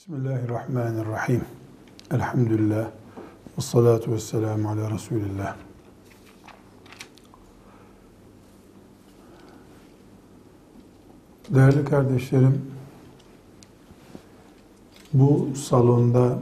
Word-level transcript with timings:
Bismillahirrahmanirrahim. 0.00 1.44
Elhamdülillah. 2.10 2.90
Ve 3.58 3.62
salatu 3.62 4.12
ve 4.12 4.18
selamu 4.18 4.70
ala 4.70 4.90
Resulillah. 4.90 5.56
Değerli 11.48 11.84
kardeşlerim, 11.84 12.72
bu 15.12 15.48
salonda 15.56 16.38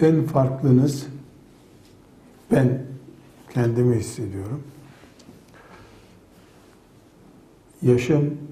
en 0.00 0.26
farklınız 0.26 1.06
ben 2.52 2.82
kendimi 3.54 3.96
hissediyorum. 3.96 4.62
Yaşım 7.82 8.47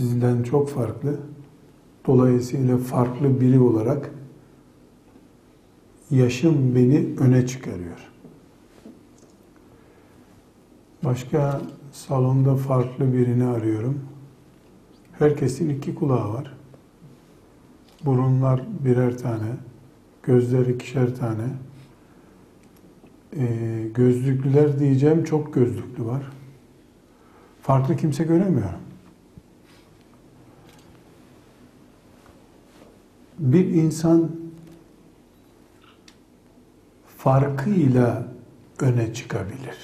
sizden 0.00 0.42
çok 0.42 0.68
farklı. 0.68 1.16
Dolayısıyla 2.06 2.78
farklı 2.78 3.40
biri 3.40 3.60
olarak 3.60 4.10
yaşım 6.10 6.74
beni 6.74 7.08
öne 7.18 7.46
çıkarıyor. 7.46 8.10
Başka 11.04 11.60
salonda 11.92 12.56
farklı 12.56 13.12
birini 13.12 13.44
arıyorum. 13.44 14.00
Herkesin 15.18 15.68
iki 15.68 15.94
kulağı 15.94 16.32
var. 16.32 16.56
Burunlar 18.04 18.62
birer 18.84 19.18
tane, 19.18 19.56
gözler 20.22 20.66
ikişer 20.66 21.14
tane. 21.14 21.48
Ee, 23.36 23.88
gözlüklüler 23.94 24.78
diyeceğim 24.78 25.24
çok 25.24 25.54
gözlüklü 25.54 26.04
var. 26.04 26.22
Farklı 27.62 27.96
kimse 27.96 28.24
göremiyorum. 28.24 28.89
Bir 33.40 33.66
insan 33.66 34.30
farkıyla 37.18 38.28
öne 38.80 39.14
çıkabilir. 39.14 39.76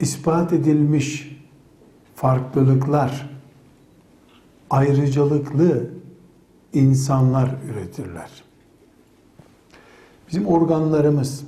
İspat 0.00 0.52
edilmiş 0.52 1.38
farklılıklar 2.14 3.30
ayrıcalıklı 4.70 5.90
insanlar 6.72 7.54
üretirler. 7.70 8.44
Bizim 10.28 10.46
organlarımız 10.46 11.44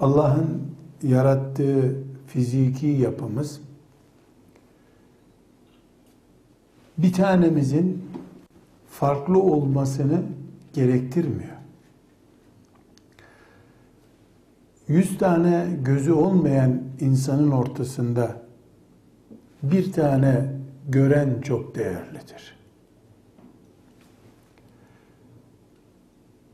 Allah'ın 0.00 0.62
yarattığı 1.02 1.96
fiziki 2.26 2.86
yapımız 2.86 3.60
bir 6.98 7.12
tanemizin 7.12 8.04
farklı 8.90 9.38
olmasını 9.38 10.22
gerektirmiyor. 10.72 11.58
Yüz 14.88 15.18
tane 15.18 15.66
gözü 15.84 16.12
olmayan 16.12 16.82
insanın 17.00 17.50
ortasında 17.50 18.42
bir 19.62 19.92
tane 19.92 20.44
gören 20.88 21.40
çok 21.40 21.74
değerlidir. 21.74 22.58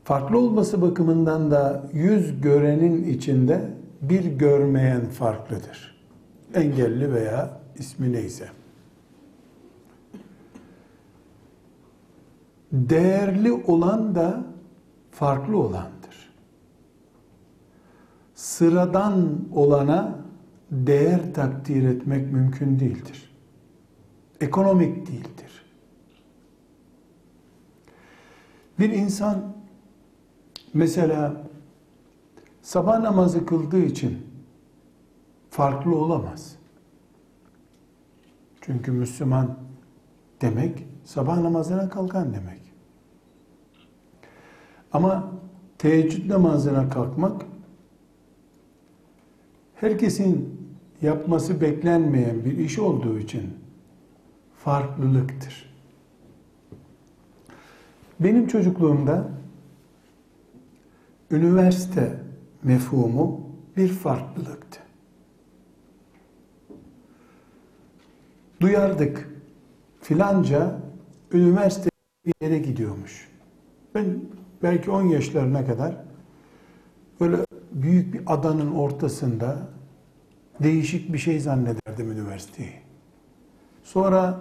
Farklı 0.03 0.37
olması 0.37 0.81
bakımından 0.81 1.51
da 1.51 1.89
yüz 1.93 2.41
görenin 2.41 3.03
içinde 3.03 3.61
bir 4.01 4.25
görmeyen 4.25 5.05
farklıdır. 5.05 6.05
Engelli 6.53 7.13
veya 7.13 7.61
ismi 7.79 8.13
neyse. 8.13 8.45
Değerli 12.75 13.53
olan 13.53 14.15
da 14.15 14.43
farklı 15.11 15.57
olandır. 15.57 16.33
Sıradan 18.33 19.39
olana 19.53 20.19
değer 20.71 21.33
takdir 21.33 21.83
etmek 21.87 22.31
mümkün 22.31 22.79
değildir. 22.79 23.35
Ekonomik 24.41 25.07
değildir. 25.07 25.65
Bir 28.79 28.89
insan 28.89 29.53
mesela 30.73 31.47
sabah 32.61 32.99
namazı 32.99 33.45
kıldığı 33.45 33.81
için 33.81 34.27
farklı 35.49 35.95
olamaz. 35.95 36.55
Çünkü 38.61 38.91
Müslüman 38.91 39.57
demek 40.41 40.85
sabah 41.03 41.37
namazına 41.37 41.89
kalkan 41.89 42.33
demek. 42.33 42.64
Ama 44.95 45.31
teheccüd 45.77 46.29
namazına 46.29 46.89
kalkmak 46.89 47.45
herkesin 49.75 50.59
yapması 51.01 51.61
beklenmeyen 51.61 52.45
bir 52.45 52.57
iş 52.57 52.79
olduğu 52.79 53.19
için 53.19 53.53
farklılıktır. 54.57 55.75
Benim 58.19 58.47
çocukluğumda 58.47 59.27
üniversite 61.31 62.19
mefhumu 62.63 63.49
bir 63.77 63.87
farklılıktı. 63.87 64.79
Duyardık 68.61 69.29
filanca 70.01 70.79
üniversite 71.31 71.89
bir 72.25 72.33
yere 72.41 72.57
gidiyormuş. 72.57 73.29
Ben 73.95 74.05
belki 74.65 74.91
10 74.91 75.03
yaşlarına 75.03 75.65
kadar 75.65 75.97
böyle 77.19 77.37
büyük 77.71 78.13
bir 78.13 78.21
adanın 78.27 78.71
ortasında 78.71 79.57
değişik 80.63 81.13
bir 81.13 81.17
şey 81.17 81.39
zannederdim 81.39 82.11
üniversiteyi. 82.11 82.73
Sonra 83.83 84.39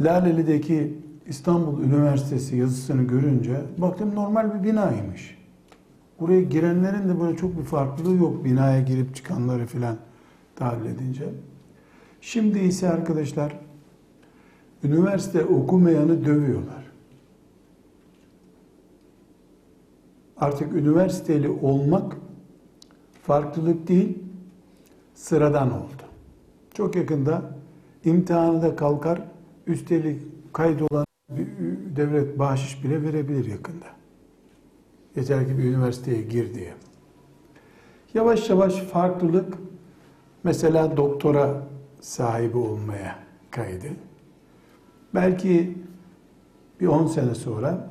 Laleli'deki 0.00 0.98
İstanbul 1.26 1.82
Üniversitesi 1.82 2.56
yazısını 2.56 3.02
görünce 3.02 3.60
baktım 3.78 4.14
normal 4.14 4.54
bir 4.54 4.68
binaymış. 4.68 5.38
Buraya 6.20 6.42
girenlerin 6.42 7.08
de 7.08 7.20
böyle 7.20 7.36
çok 7.36 7.58
bir 7.58 7.64
farklılığı 7.64 8.16
yok 8.16 8.44
binaya 8.44 8.80
girip 8.80 9.16
çıkanları 9.16 9.66
filan 9.66 9.96
dahil 10.60 10.84
edince. 10.84 11.24
Şimdi 12.20 12.58
ise 12.58 12.88
arkadaşlar 12.88 13.60
üniversite 14.84 15.44
okumayanı 15.44 16.24
dövüyorlar. 16.24 16.87
Artık 20.40 20.72
üniversiteli 20.72 21.48
olmak 21.48 22.16
farklılık 23.22 23.88
değil, 23.88 24.18
sıradan 25.14 25.70
oldu. 25.70 26.02
Çok 26.74 26.96
yakında 26.96 27.42
imtihanı 28.04 28.62
da 28.62 28.76
kalkar, 28.76 29.22
üstelik 29.66 30.22
kaydolan 30.52 31.04
devlet 31.96 32.38
bahşiş 32.38 32.84
bile 32.84 33.02
verebilir 33.02 33.44
yakında. 33.44 33.86
Yeter 35.16 35.46
ki 35.46 35.58
bir 35.58 35.64
üniversiteye 35.64 36.22
gir 36.22 36.54
diye. 36.54 36.74
Yavaş 38.14 38.50
yavaş 38.50 38.74
farklılık 38.74 39.54
mesela 40.44 40.96
doktora 40.96 41.62
sahibi 42.00 42.56
olmaya 42.56 43.18
kaydı. 43.50 43.86
Belki 45.14 45.78
bir 46.80 46.86
10 46.86 47.06
sene 47.06 47.34
sonra 47.34 47.90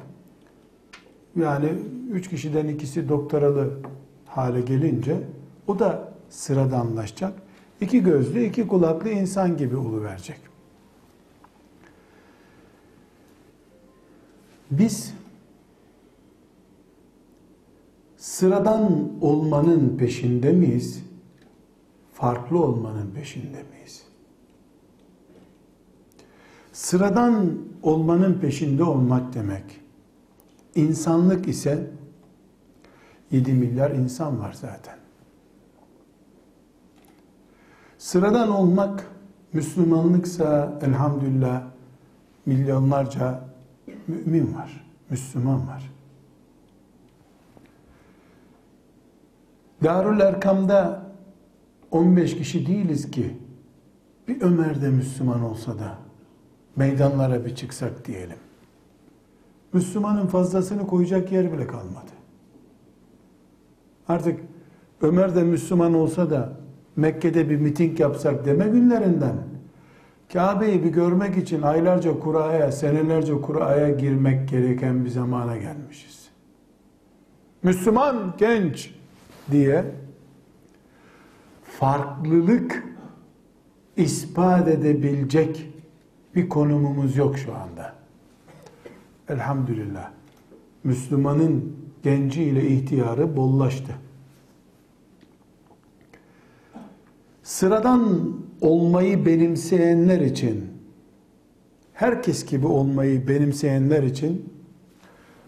yani 1.35 1.73
üç 2.11 2.29
kişiden 2.29 2.67
ikisi 2.67 3.09
doktoralı 3.09 3.79
hale 4.25 4.61
gelince 4.61 5.23
o 5.67 5.79
da 5.79 6.13
sıradanlaşacak. 6.29 7.33
İki 7.81 8.03
gözlü, 8.03 8.43
iki 8.43 8.67
kulaklı 8.67 9.09
insan 9.09 9.57
gibi 9.57 9.77
oluverecek. 9.77 10.39
Biz 14.71 15.13
sıradan 18.17 19.11
olmanın 19.21 19.97
peşinde 19.97 20.51
miyiz? 20.51 21.03
Farklı 22.13 22.63
olmanın 22.63 23.11
peşinde 23.15 23.63
miyiz? 23.71 24.03
Sıradan 26.73 27.57
olmanın 27.83 28.33
peşinde 28.33 28.83
olmak 28.83 29.33
demek. 29.33 29.63
İnsanlık 30.75 31.47
ise 31.47 31.96
7 33.31 33.53
milyar 33.53 33.91
insan 33.91 34.39
var 34.39 34.53
zaten. 34.53 34.97
Sıradan 37.97 38.49
olmak 38.49 39.11
Müslümanlıksa 39.53 40.79
elhamdülillah 40.81 41.63
milyonlarca 42.45 43.43
mümin 44.07 44.55
var, 44.55 44.85
Müslüman 45.09 45.67
var. 45.67 45.91
Darül 49.83 50.19
Erkam'da 50.19 51.07
15 51.91 52.37
kişi 52.37 52.67
değiliz 52.67 53.11
ki 53.11 53.37
bir 54.27 54.41
Ömer 54.41 54.81
de 54.81 54.89
Müslüman 54.89 55.41
olsa 55.41 55.79
da 55.79 55.97
meydanlara 56.75 57.45
bir 57.45 57.55
çıksak 57.55 58.07
diyelim. 58.07 58.37
Müslümanın 59.73 60.27
fazlasını 60.27 60.87
koyacak 60.87 61.31
yer 61.31 61.53
bile 61.53 61.67
kalmadı. 61.67 62.16
Artık 64.07 64.39
Ömer 65.01 65.35
de 65.35 65.43
Müslüman 65.43 65.93
olsa 65.93 66.29
da 66.29 66.53
Mekke'de 66.95 67.49
bir 67.49 67.57
miting 67.57 67.99
yapsak 67.99 68.45
deme 68.45 68.67
günlerinden 68.67 69.35
Kabe'yi 70.33 70.83
bir 70.83 70.89
görmek 70.89 71.37
için 71.37 71.61
aylarca 71.61 72.19
kuraya, 72.19 72.71
senelerce 72.71 73.41
kuraya 73.41 73.89
girmek 73.89 74.49
gereken 74.49 75.05
bir 75.05 75.09
zamana 75.09 75.57
gelmişiz. 75.57 76.29
Müslüman 77.63 78.33
genç 78.37 78.95
diye 79.51 79.85
farklılık 81.79 82.83
ispat 83.97 84.67
edebilecek 84.67 85.73
bir 86.35 86.49
konumumuz 86.49 87.17
yok 87.17 87.37
şu 87.37 87.55
anda. 87.55 87.95
Elhamdülillah. 89.29 90.09
Müslümanın 90.83 91.75
genci 92.03 92.43
ile 92.43 92.67
ihtiyarı 92.67 93.37
bollaştı. 93.37 93.91
Sıradan 97.43 98.33
olmayı 98.61 99.25
benimseyenler 99.25 100.21
için, 100.21 100.65
herkes 101.93 102.45
gibi 102.45 102.67
olmayı 102.67 103.27
benimseyenler 103.27 104.03
için 104.03 104.53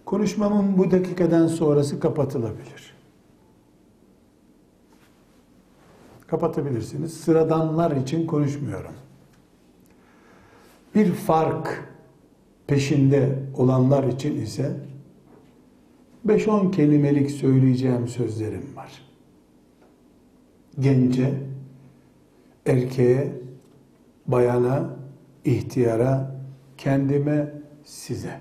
konuşmamın 0.06 0.78
bu 0.78 0.92
dakikadan 0.92 1.48
sonrası 1.48 2.00
kapatılabilir. 2.00 2.94
Kapatabilirsiniz. 6.28 7.13
Sıradanlar 7.13 7.92
için 7.92 8.28
konuşmuyorum. 8.28 8.94
Bir 10.95 11.12
fark 11.12 11.90
peşinde 12.68 13.40
olanlar 13.57 14.04
için 14.04 14.42
ise 14.42 14.75
5-10 16.27 16.71
kelimelik 16.71 17.31
söyleyeceğim 17.31 18.07
sözlerim 18.07 18.75
var. 18.75 19.01
Gence, 20.80 21.33
erkeğe, 22.66 23.33
bayana, 24.27 24.89
ihtiyara, 25.45 26.36
kendime, 26.77 27.54
size. 27.83 28.39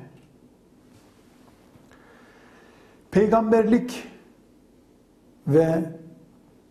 Peygamberlik 3.10 4.04
ve 5.46 5.98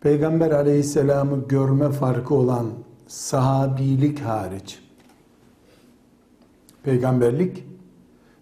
Peygamber 0.02 0.52
aleyhisselamı 0.52 1.48
görme 1.48 1.90
farkı 1.90 2.36
olan 2.36 2.68
sahabilik 3.08 4.20
hariç, 4.20 4.80
peygamberlik 6.84 7.64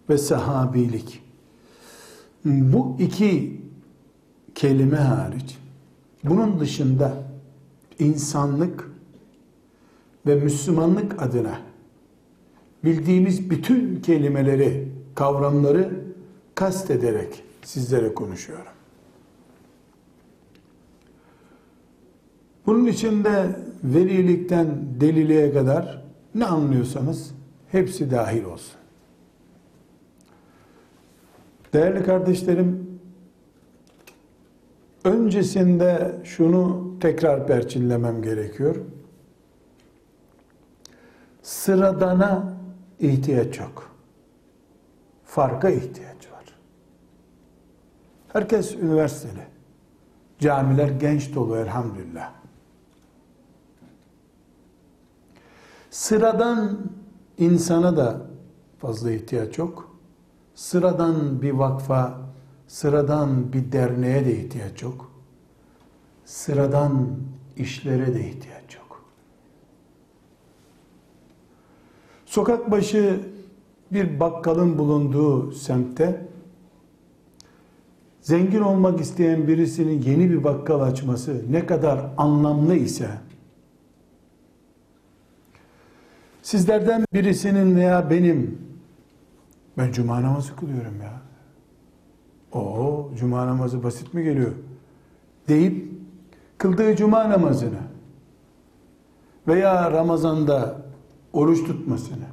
ve 0.08 0.18
sahabilik, 0.18 1.22
bu 2.46 2.96
iki 2.98 3.60
kelime 4.54 4.96
hariç, 4.96 5.58
bunun 6.24 6.60
dışında 6.60 7.14
insanlık 7.98 8.90
ve 10.26 10.34
Müslümanlık 10.34 11.22
adına 11.22 11.60
bildiğimiz 12.84 13.50
bütün 13.50 14.00
kelimeleri, 14.00 14.88
kavramları 15.14 15.90
kast 16.54 16.90
ederek 16.90 17.42
sizlere 17.62 18.14
konuşuyorum. 18.14 18.72
Bunun 22.66 22.86
içinde 22.86 23.56
velilikten 23.84 24.66
deliliğe 25.00 25.52
kadar 25.52 26.02
ne 26.34 26.44
anlıyorsanız 26.44 27.34
hepsi 27.72 28.10
dahil 28.10 28.44
olsun. 28.44 28.85
Değerli 31.72 32.04
kardeşlerim, 32.04 33.00
öncesinde 35.04 36.20
şunu 36.24 36.94
tekrar 37.00 37.46
perçinlemem 37.46 38.22
gerekiyor. 38.22 38.76
Sıradana 41.42 42.56
ihtiyaç 43.00 43.58
yok. 43.58 43.90
Farka 45.24 45.70
ihtiyaç 45.70 46.32
var. 46.32 46.44
Herkes 48.28 48.74
üniversiteli. 48.74 49.46
Camiler 50.38 50.88
genç 50.88 51.34
dolu 51.34 51.56
elhamdülillah. 51.56 52.32
Sıradan 55.90 56.78
insana 57.38 57.96
da 57.96 58.20
fazla 58.78 59.10
ihtiyaç 59.10 59.58
yok. 59.58 59.95
Sıradan 60.56 61.42
bir 61.42 61.50
vakfa, 61.50 62.18
sıradan 62.66 63.52
bir 63.52 63.72
derneğe 63.72 64.24
de 64.24 64.36
ihtiyaç 64.36 64.82
yok. 64.82 65.12
Sıradan 66.24 67.08
işlere 67.56 68.14
de 68.14 68.28
ihtiyaç 68.28 68.74
yok. 68.74 69.04
Sokak 72.26 72.70
başı 72.70 73.20
bir 73.92 74.20
bakkalın 74.20 74.78
bulunduğu 74.78 75.52
semtte 75.52 76.28
zengin 78.20 78.60
olmak 78.60 79.00
isteyen 79.00 79.48
birisinin 79.48 80.02
yeni 80.02 80.30
bir 80.30 80.44
bakkal 80.44 80.80
açması 80.80 81.44
ne 81.50 81.66
kadar 81.66 82.00
anlamlı 82.16 82.74
ise 82.74 83.10
Sizlerden 86.42 87.04
birisinin 87.12 87.76
veya 87.76 88.10
benim 88.10 88.65
ben 89.78 89.92
cuma 89.92 90.22
namazı 90.22 90.56
kılıyorum 90.56 91.00
ya. 91.02 91.12
O 92.60 93.10
cuma 93.18 93.46
namazı 93.46 93.82
basit 93.82 94.14
mi 94.14 94.24
geliyor? 94.24 94.52
Deyip 95.48 95.90
kıldığı 96.58 96.96
cuma 96.96 97.30
namazını 97.30 97.78
veya 99.48 99.92
Ramazan'da 99.92 100.76
oruç 101.32 101.66
tutmasını 101.66 102.26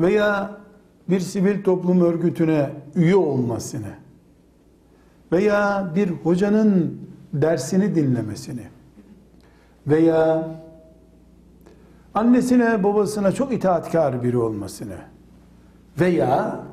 veya 0.00 0.56
bir 1.08 1.20
sivil 1.20 1.64
toplum 1.64 2.00
örgütüne 2.00 2.70
üye 2.94 3.16
olmasını 3.16 3.94
veya 5.32 5.92
bir 5.94 6.08
hocanın 6.08 7.00
dersini 7.32 7.94
dinlemesini 7.94 8.62
veya 9.86 10.48
annesine 12.14 12.84
babasına 12.84 13.32
çok 13.32 13.52
itaatkar 13.52 14.22
biri 14.22 14.38
olmasını 14.38 14.96
veya 15.98 16.64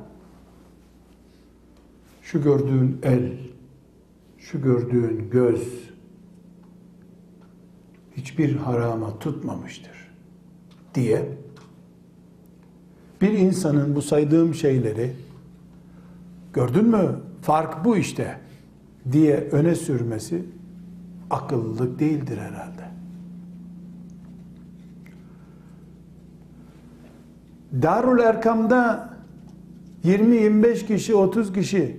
şu 2.22 2.42
gördüğün 2.42 2.98
el, 3.02 3.32
şu 4.38 4.62
gördüğün 4.62 5.30
göz 5.30 5.90
hiçbir 8.16 8.56
harama 8.56 9.18
tutmamıştır 9.18 10.10
diye 10.94 11.38
bir 13.20 13.30
insanın 13.30 13.94
bu 13.94 14.02
saydığım 14.02 14.54
şeyleri 14.54 15.16
gördün 16.52 16.84
mü 16.84 17.20
fark 17.42 17.84
bu 17.84 17.96
işte 17.96 18.40
diye 19.12 19.36
öne 19.36 19.74
sürmesi 19.74 20.44
akıllılık 21.30 21.98
değildir 21.98 22.38
herhalde. 22.38 22.88
Darül 27.82 28.18
Erkam'da 28.18 29.07
20-25 30.04 30.86
kişi, 30.86 31.14
30 31.14 31.52
kişi 31.52 31.96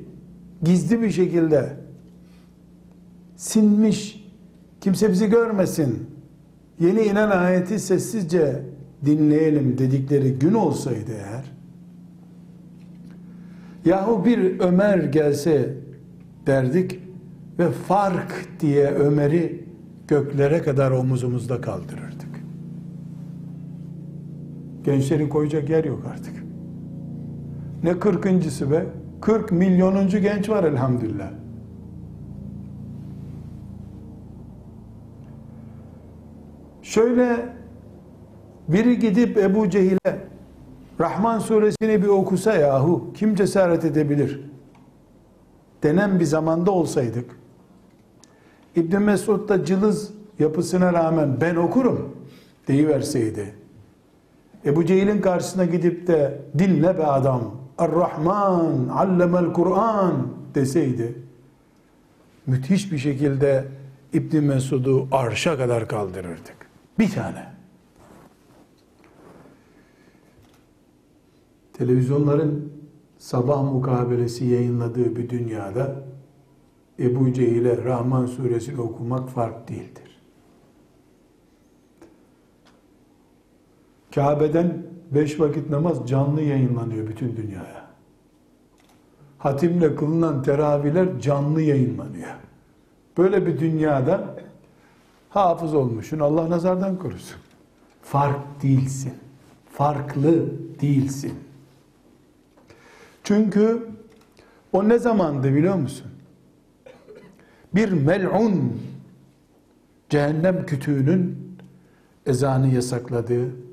gizli 0.63 1.01
bir 1.01 1.11
şekilde 1.11 1.77
sinmiş, 3.35 4.29
kimse 4.81 5.11
bizi 5.11 5.29
görmesin, 5.29 6.07
yeni 6.79 7.01
inen 7.01 7.29
ayeti 7.29 7.79
sessizce 7.79 8.63
dinleyelim 9.05 9.77
dedikleri 9.77 10.33
gün 10.33 10.53
olsaydı 10.53 11.11
eğer, 11.11 11.51
yahu 13.85 14.25
bir 14.25 14.59
Ömer 14.59 14.97
gelse 14.97 15.73
derdik 16.47 16.99
ve 17.59 17.71
fark 17.71 18.47
diye 18.59 18.87
Ömer'i 18.87 19.63
göklere 20.07 20.61
kadar 20.61 20.91
omuzumuzda 20.91 21.61
kaldırırdık. 21.61 22.29
Gençlerin 24.85 25.29
koyacak 25.29 25.69
yer 25.69 25.83
yok 25.83 26.05
artık. 26.11 26.38
Ne 27.83 27.99
kırkıncısı 27.99 28.71
be? 28.71 28.85
40 29.21 29.51
milyonuncu 29.51 30.19
genç 30.19 30.49
var 30.49 30.63
elhamdülillah. 30.63 31.29
Şöyle 36.81 37.49
biri 38.67 38.99
gidip 38.99 39.37
Ebu 39.37 39.69
Cehil'e 39.69 40.19
Rahman 40.99 41.39
suresini 41.39 42.01
bir 42.03 42.07
okusa 42.07 42.53
yahu 42.53 43.13
kim 43.13 43.35
cesaret 43.35 43.85
edebilir? 43.85 44.41
Denen 45.83 46.19
bir 46.19 46.25
zamanda 46.25 46.71
olsaydık 46.71 47.39
İbn 48.75 48.97
Mesud 48.97 49.49
da 49.49 49.65
cılız 49.65 50.11
yapısına 50.39 50.93
rağmen 50.93 51.41
ben 51.41 51.55
okurum 51.55 52.15
deyiverseydi. 52.67 53.53
Ebu 54.65 54.85
Cehil'in 54.85 55.21
karşısına 55.21 55.65
gidip 55.65 56.07
de 56.07 56.41
dinle 56.57 56.97
be 56.97 57.05
adam 57.05 57.58
Er-Rahman 57.79 58.87
allemel 58.87 59.53
Kur'an 59.53 60.27
deseydi 60.55 61.15
müthiş 62.47 62.91
bir 62.91 62.97
şekilde 62.97 63.67
İbn 64.13 64.37
Mesud'u 64.37 65.07
arşa 65.11 65.57
kadar 65.57 65.87
kaldırırdık. 65.87 66.55
Bir 66.99 67.11
tane. 67.11 67.45
Televizyonların 71.73 72.73
sabah 73.17 73.63
mukabelesi 73.63 74.45
yayınladığı 74.45 75.15
bir 75.15 75.29
dünyada 75.29 76.03
Ebu 76.99 77.33
Cehil'e 77.33 77.83
Rahman 77.83 78.25
suresini 78.25 78.81
okumak 78.81 79.29
fark 79.29 79.69
değildir. 79.69 80.21
Kabe'den 84.15 84.88
beş 85.11 85.39
vakit 85.39 85.69
namaz 85.69 86.09
canlı 86.09 86.41
yayınlanıyor 86.41 87.07
bütün 87.07 87.35
dünyaya. 87.35 87.89
Hatimle 89.37 89.95
kılınan 89.95 90.43
teravihler 90.43 91.19
canlı 91.19 91.61
yayınlanıyor. 91.61 92.35
Böyle 93.17 93.45
bir 93.45 93.59
dünyada 93.59 94.35
hafız 95.29 95.73
olmuşsun 95.73 96.19
Allah 96.19 96.49
nazardan 96.49 96.97
korusun. 96.97 97.37
Fark 98.01 98.63
değilsin. 98.63 99.13
Farklı 99.73 100.45
değilsin. 100.81 101.33
Çünkü 103.23 103.87
o 104.71 104.89
ne 104.89 104.99
zamandı 104.99 105.55
biliyor 105.55 105.75
musun? 105.75 106.07
Bir 107.75 107.91
mel'un 107.91 108.81
cehennem 110.09 110.65
kütüğünün 110.65 111.37
ezanı 112.25 112.67
yasakladığı, 112.67 113.68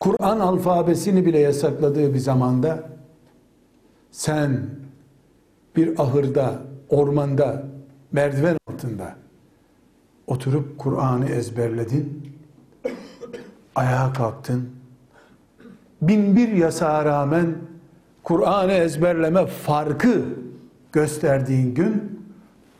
Kur'an 0.00 0.40
alfabesini 0.40 1.26
bile 1.26 1.38
yasakladığı 1.38 2.14
bir 2.14 2.18
zamanda 2.18 2.88
sen 4.10 4.66
bir 5.76 6.02
ahırda, 6.02 6.62
ormanda, 6.88 7.64
merdiven 8.12 8.56
altında 8.68 9.16
oturup 10.26 10.78
Kur'an'ı 10.78 11.28
ezberledin, 11.28 12.32
ayağa 13.74 14.12
kalktın, 14.12 14.70
bin 16.02 16.36
bir 16.36 16.48
yasağa 16.48 17.04
rağmen 17.04 17.58
Kur'an'ı 18.22 18.72
ezberleme 18.72 19.46
farkı 19.46 20.24
gösterdiğin 20.92 21.74
gün 21.74 22.22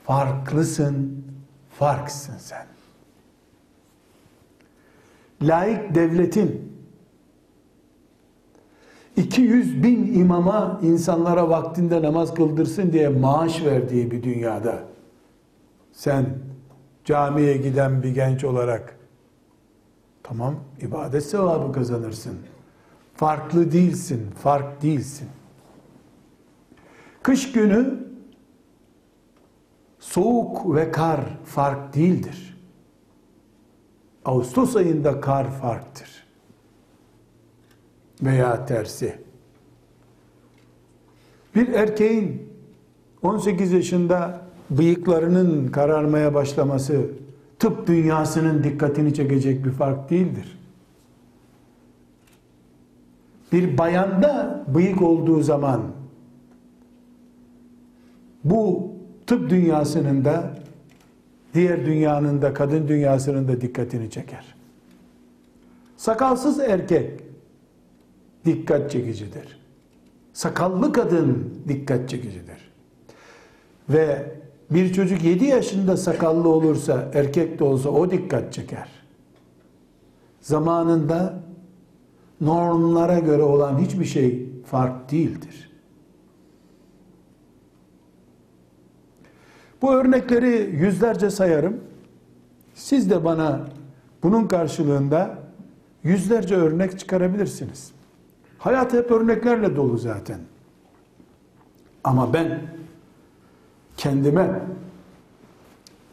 farklısın, 0.04 1.24
farksın 1.78 2.38
sen. 2.38 2.66
Laik 5.42 5.94
devletin 5.94 6.69
200 9.20 9.82
bin 9.82 10.14
imama 10.14 10.80
insanlara 10.82 11.48
vaktinde 11.48 12.02
namaz 12.02 12.34
kıldırsın 12.34 12.92
diye 12.92 13.08
maaş 13.08 13.64
verdiği 13.64 14.10
bir 14.10 14.22
dünyada 14.22 14.78
sen 15.92 16.26
camiye 17.04 17.56
giden 17.56 18.02
bir 18.02 18.14
genç 18.14 18.44
olarak 18.44 18.96
tamam 20.22 20.54
ibadet 20.80 21.24
sevabı 21.24 21.72
kazanırsın. 21.72 22.38
Farklı 23.14 23.72
değilsin, 23.72 24.30
fark 24.42 24.82
değilsin. 24.82 25.28
Kış 27.22 27.52
günü 27.52 28.06
soğuk 29.98 30.74
ve 30.74 30.90
kar 30.90 31.20
fark 31.44 31.94
değildir. 31.94 32.60
Ağustos 34.24 34.76
ayında 34.76 35.20
kar 35.20 35.50
farktır. 35.50 36.09
Veya 38.22 38.66
tersi. 38.66 39.18
Bir 41.54 41.68
erkeğin 41.68 42.50
18 43.22 43.72
yaşında 43.72 44.40
bıyıklarının 44.70 45.68
kararmaya 45.68 46.34
başlaması 46.34 47.06
tıp 47.58 47.86
dünyasının 47.86 48.64
dikkatini 48.64 49.14
çekecek 49.14 49.64
bir 49.64 49.70
fark 49.70 50.10
değildir. 50.10 50.58
Bir 53.52 53.78
bayanda 53.78 54.64
bıyık 54.74 55.02
olduğu 55.02 55.40
zaman 55.40 55.82
bu 58.44 58.92
tıp 59.26 59.50
dünyasının 59.50 60.24
da 60.24 60.54
diğer 61.54 61.86
dünyanın 61.86 62.42
da 62.42 62.54
kadın 62.54 62.88
dünyasının 62.88 63.48
da 63.48 63.60
dikkatini 63.60 64.10
çeker. 64.10 64.54
Sakalsız 65.96 66.60
erkek 66.60 67.29
dikkat 68.44 68.90
çekicidir. 68.90 69.60
Sakallı 70.32 70.92
kadın 70.92 71.54
dikkat 71.68 72.08
çekicidir. 72.08 72.70
Ve 73.88 74.32
bir 74.70 74.92
çocuk 74.92 75.24
7 75.24 75.44
yaşında 75.44 75.96
sakallı 75.96 76.48
olursa, 76.48 77.10
erkek 77.14 77.58
de 77.58 77.64
olsa 77.64 77.88
o 77.88 78.10
dikkat 78.10 78.52
çeker. 78.52 78.88
Zamanında 80.40 81.42
normlara 82.40 83.18
göre 83.18 83.42
olan 83.42 83.78
hiçbir 83.78 84.04
şey 84.04 84.48
fark 84.66 85.10
değildir. 85.10 85.70
Bu 89.82 89.92
örnekleri 89.92 90.76
yüzlerce 90.76 91.30
sayarım. 91.30 91.80
Siz 92.74 93.10
de 93.10 93.24
bana 93.24 93.66
bunun 94.22 94.48
karşılığında 94.48 95.38
yüzlerce 96.02 96.54
örnek 96.54 96.98
çıkarabilirsiniz. 96.98 97.92
Hayat 98.60 98.92
hep 98.92 99.10
örneklerle 99.10 99.76
dolu 99.76 99.98
zaten. 99.98 100.40
Ama 102.04 102.32
ben 102.32 102.62
kendime, 103.96 104.62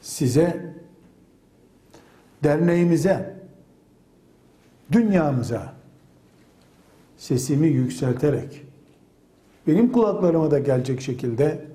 size, 0.02 0.76
derneğimize, 2.44 3.40
dünyamıza 4.92 5.74
sesimi 7.18 7.68
yükselterek 7.68 8.64
benim 9.68 9.92
kulaklarıma 9.92 10.52
da 10.52 10.60
gelecek 10.60 11.02
şekilde 11.02 11.66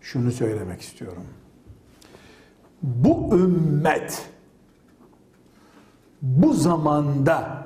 şunu 0.00 0.32
söylemek 0.32 0.80
istiyorum. 0.80 1.24
Bu 2.82 3.36
ümmet 3.36 4.30
bu 6.22 6.52
zamanda 6.52 7.63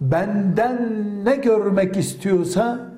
benden 0.00 1.24
ne 1.24 1.36
görmek 1.36 1.96
istiyorsa 1.96 2.92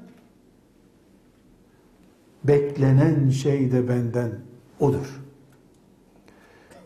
beklenen 2.44 3.28
şey 3.30 3.72
de 3.72 3.88
benden 3.88 4.30
odur. 4.80 5.20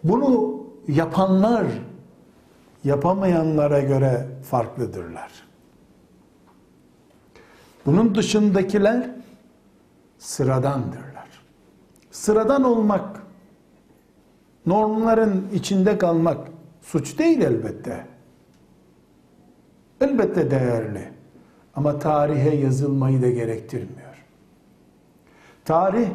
Bunu 0.05 0.65
yapanlar 0.89 1.67
yapamayanlara 2.85 3.81
göre 3.81 4.27
farklıdırlar. 4.51 5.31
Bunun 7.87 8.15
dışındakiler 8.15 9.11
sıradandırlar. 10.19 11.29
Sıradan 12.11 12.65
olmak, 12.65 13.23
normların 14.67 15.49
içinde 15.55 15.99
kalmak 15.99 16.49
suç 16.83 17.19
değil 17.19 17.41
elbette. 17.41 18.14
Elbette 20.05 20.51
değerli. 20.51 21.09
Ama 21.75 21.99
tarihe 21.99 22.57
yazılmayı 22.57 23.23
da 23.23 23.31
gerektirmiyor. 23.31 24.25
Tarih 25.65 26.09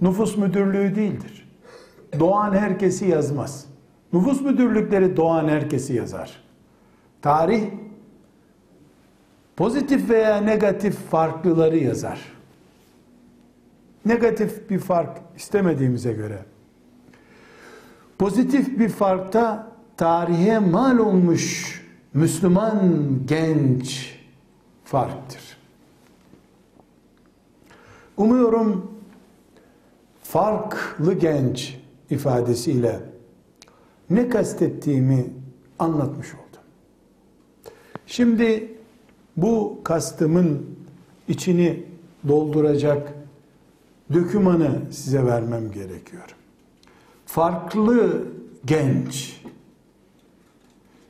nüfus 0.00 0.36
müdürlüğü 0.36 0.94
değildir. 0.94 1.48
Doğan 2.20 2.52
herkesi 2.52 3.08
yazmaz. 3.08 3.66
Nüfus 4.12 4.40
müdürlükleri 4.40 5.16
doğan 5.16 5.48
herkesi 5.48 5.94
yazar. 5.94 6.44
Tarih 7.22 7.62
pozitif 9.56 10.10
veya 10.10 10.36
negatif 10.36 10.96
farklıları 11.10 11.76
yazar. 11.76 12.20
Negatif 14.06 14.70
bir 14.70 14.78
fark 14.78 15.18
istemediğimize 15.36 16.12
göre 16.12 16.38
pozitif 18.18 18.78
bir 18.78 18.88
farkta 18.88 19.72
tarihe 19.96 20.58
mal 20.58 20.98
olmuş 20.98 21.83
Müslüman 22.14 23.02
genç 23.26 24.18
farktır. 24.84 25.56
Umuyorum 28.16 28.90
farklı 30.22 31.14
genç 31.14 31.78
ifadesiyle 32.10 33.00
ne 34.10 34.28
kastettiğimi 34.28 35.26
anlatmış 35.78 36.34
oldum. 36.34 36.44
Şimdi 38.06 38.74
bu 39.36 39.80
kastımın 39.84 40.66
içini 41.28 41.84
dolduracak 42.28 43.12
dökümanı 44.12 44.82
size 44.90 45.26
vermem 45.26 45.70
gerekiyor. 45.72 46.36
Farklı 47.26 48.28
genç, 48.64 49.40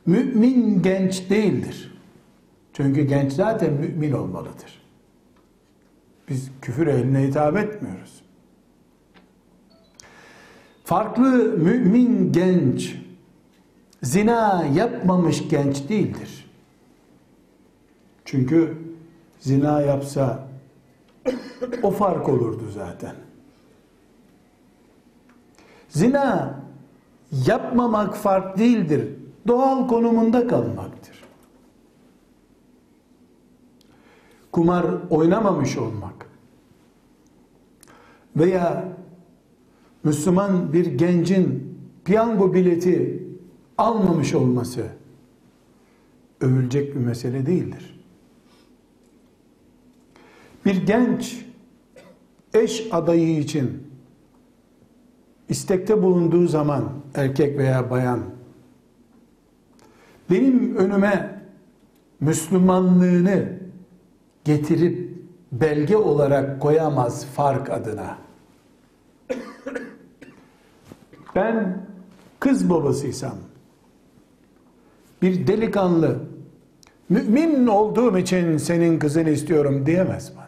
mümin 0.05 0.81
genç 0.81 1.29
değildir. 1.29 1.97
Çünkü 2.73 3.01
genç 3.01 3.33
zaten 3.33 3.73
mümin 3.73 4.11
olmalıdır. 4.11 4.81
Biz 6.29 6.51
küfür 6.61 6.87
ehline 6.87 7.27
hitap 7.27 7.57
etmiyoruz. 7.57 8.21
Farklı 10.83 11.27
mümin 11.57 12.31
genç, 12.31 12.95
zina 14.03 14.65
yapmamış 14.73 15.49
genç 15.49 15.89
değildir. 15.89 16.51
Çünkü 18.25 18.77
zina 19.39 19.81
yapsa 19.81 20.47
o 21.83 21.91
fark 21.91 22.29
olurdu 22.29 22.71
zaten. 22.73 23.15
Zina 25.89 26.59
yapmamak 27.31 28.17
fark 28.17 28.57
değildir. 28.57 29.14
Doğal 29.47 29.87
konumunda 29.87 30.47
kalmaktır. 30.47 31.23
Kumar 34.51 34.85
oynamamış 35.09 35.77
olmak 35.77 36.29
veya 38.35 38.97
Müslüman 40.03 40.73
bir 40.73 40.85
gencin 40.85 41.77
piyango 42.05 42.53
bileti 42.53 43.23
almamış 43.77 44.33
olması 44.33 44.85
övülecek 46.41 46.95
bir 46.95 46.99
mesele 46.99 47.45
değildir. 47.45 47.99
Bir 50.65 50.85
genç 50.87 51.45
eş 52.53 52.87
adayı 52.91 53.39
için 53.39 53.83
istekte 55.49 56.03
bulunduğu 56.03 56.47
zaman 56.47 56.83
erkek 57.15 57.57
veya 57.57 57.89
bayan 57.89 58.34
benim 60.29 60.75
önüme 60.75 61.41
Müslümanlığını 62.19 63.45
getirip 64.43 65.15
belge 65.51 65.97
olarak 65.97 66.61
koyamaz 66.61 67.25
fark 67.25 67.69
adına. 67.69 68.17
Ben 71.35 71.85
kız 72.39 72.69
babasıysam 72.69 73.35
bir 75.21 75.47
delikanlı 75.47 76.19
mümin 77.09 77.67
olduğum 77.67 78.17
için 78.17 78.57
senin 78.57 78.99
kızını 78.99 79.29
istiyorum 79.29 79.85
diyemez 79.85 80.33
bana. 80.37 80.45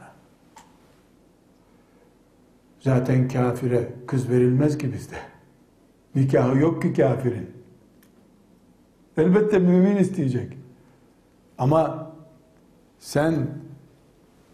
Zaten 2.80 3.28
kafire 3.28 3.94
kız 4.08 4.30
verilmez 4.30 4.78
ki 4.78 4.94
bizde. 4.94 5.16
Nikahı 6.16 6.58
yok 6.58 6.82
ki 6.82 6.94
kafirin. 6.94 7.57
Elbette 9.18 9.60
mümin 9.60 9.96
isteyecek. 9.96 10.58
Ama 11.58 12.12
sen 13.00 13.36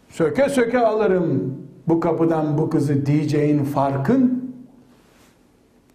söke 0.08 0.48
söke 0.48 0.78
alırım 0.78 1.58
bu 1.88 2.00
kapıdan 2.00 2.58
bu 2.58 2.70
kızı 2.70 3.06
diyeceğin 3.06 3.64
farkın 3.64 4.54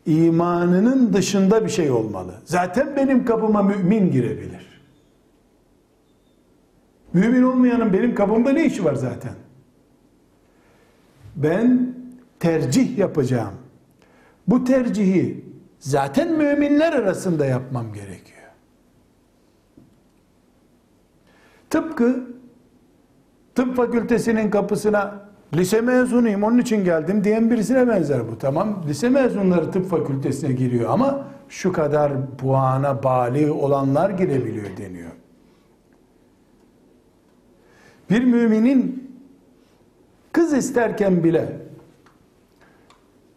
imanının 0.06 1.14
dışında 1.14 1.66
bir 1.66 1.70
şey 1.70 1.92
olmalı. 1.92 2.34
Zaten 2.46 2.96
benim 2.96 3.26
kapıma 3.26 3.64
mümin 3.64 4.12
girebilir. 4.12 4.82
Mümin 7.14 7.44
olmayanın 7.44 7.94
benim 7.94 8.16
kapımda 8.16 8.52
ne 8.52 8.66
işi 8.66 8.86
var 8.86 8.96
zaten? 8.96 9.34
Ben 11.36 11.96
tercih 12.40 12.98
yapacağım. 12.98 13.54
Bu 14.48 14.64
tercihi 14.64 15.46
zaten 15.80 16.32
müminler 16.32 16.94
arasında 16.94 17.46
yapmam 17.46 17.94
gerekiyor. 17.94 18.29
Tıpkı 21.70 22.24
tıp 23.56 23.76
fakültesinin 23.76 24.50
kapısına 24.50 25.30
lise 25.54 25.82
mezunuyum 25.82 26.44
onun 26.44 26.58
için 26.58 26.84
geldim 26.84 27.24
diyen 27.24 27.52
birisine 27.52 27.88
benzer 27.88 28.28
bu. 28.32 28.38
Tamam 28.38 28.84
lise 28.88 29.10
mezunları 29.10 29.72
tıp 29.72 29.90
fakültesine 29.90 30.52
giriyor 30.52 30.90
ama 30.90 31.28
şu 31.50 31.74
kadar 31.74 32.12
puana 32.38 33.04
bali 33.04 33.52
olanlar 33.52 34.10
girebiliyor 34.10 34.78
deniyor. 34.78 35.12
Bir 38.10 38.24
müminin 38.24 39.12
kız 40.32 40.54
isterken 40.54 41.24
bile 41.24 41.58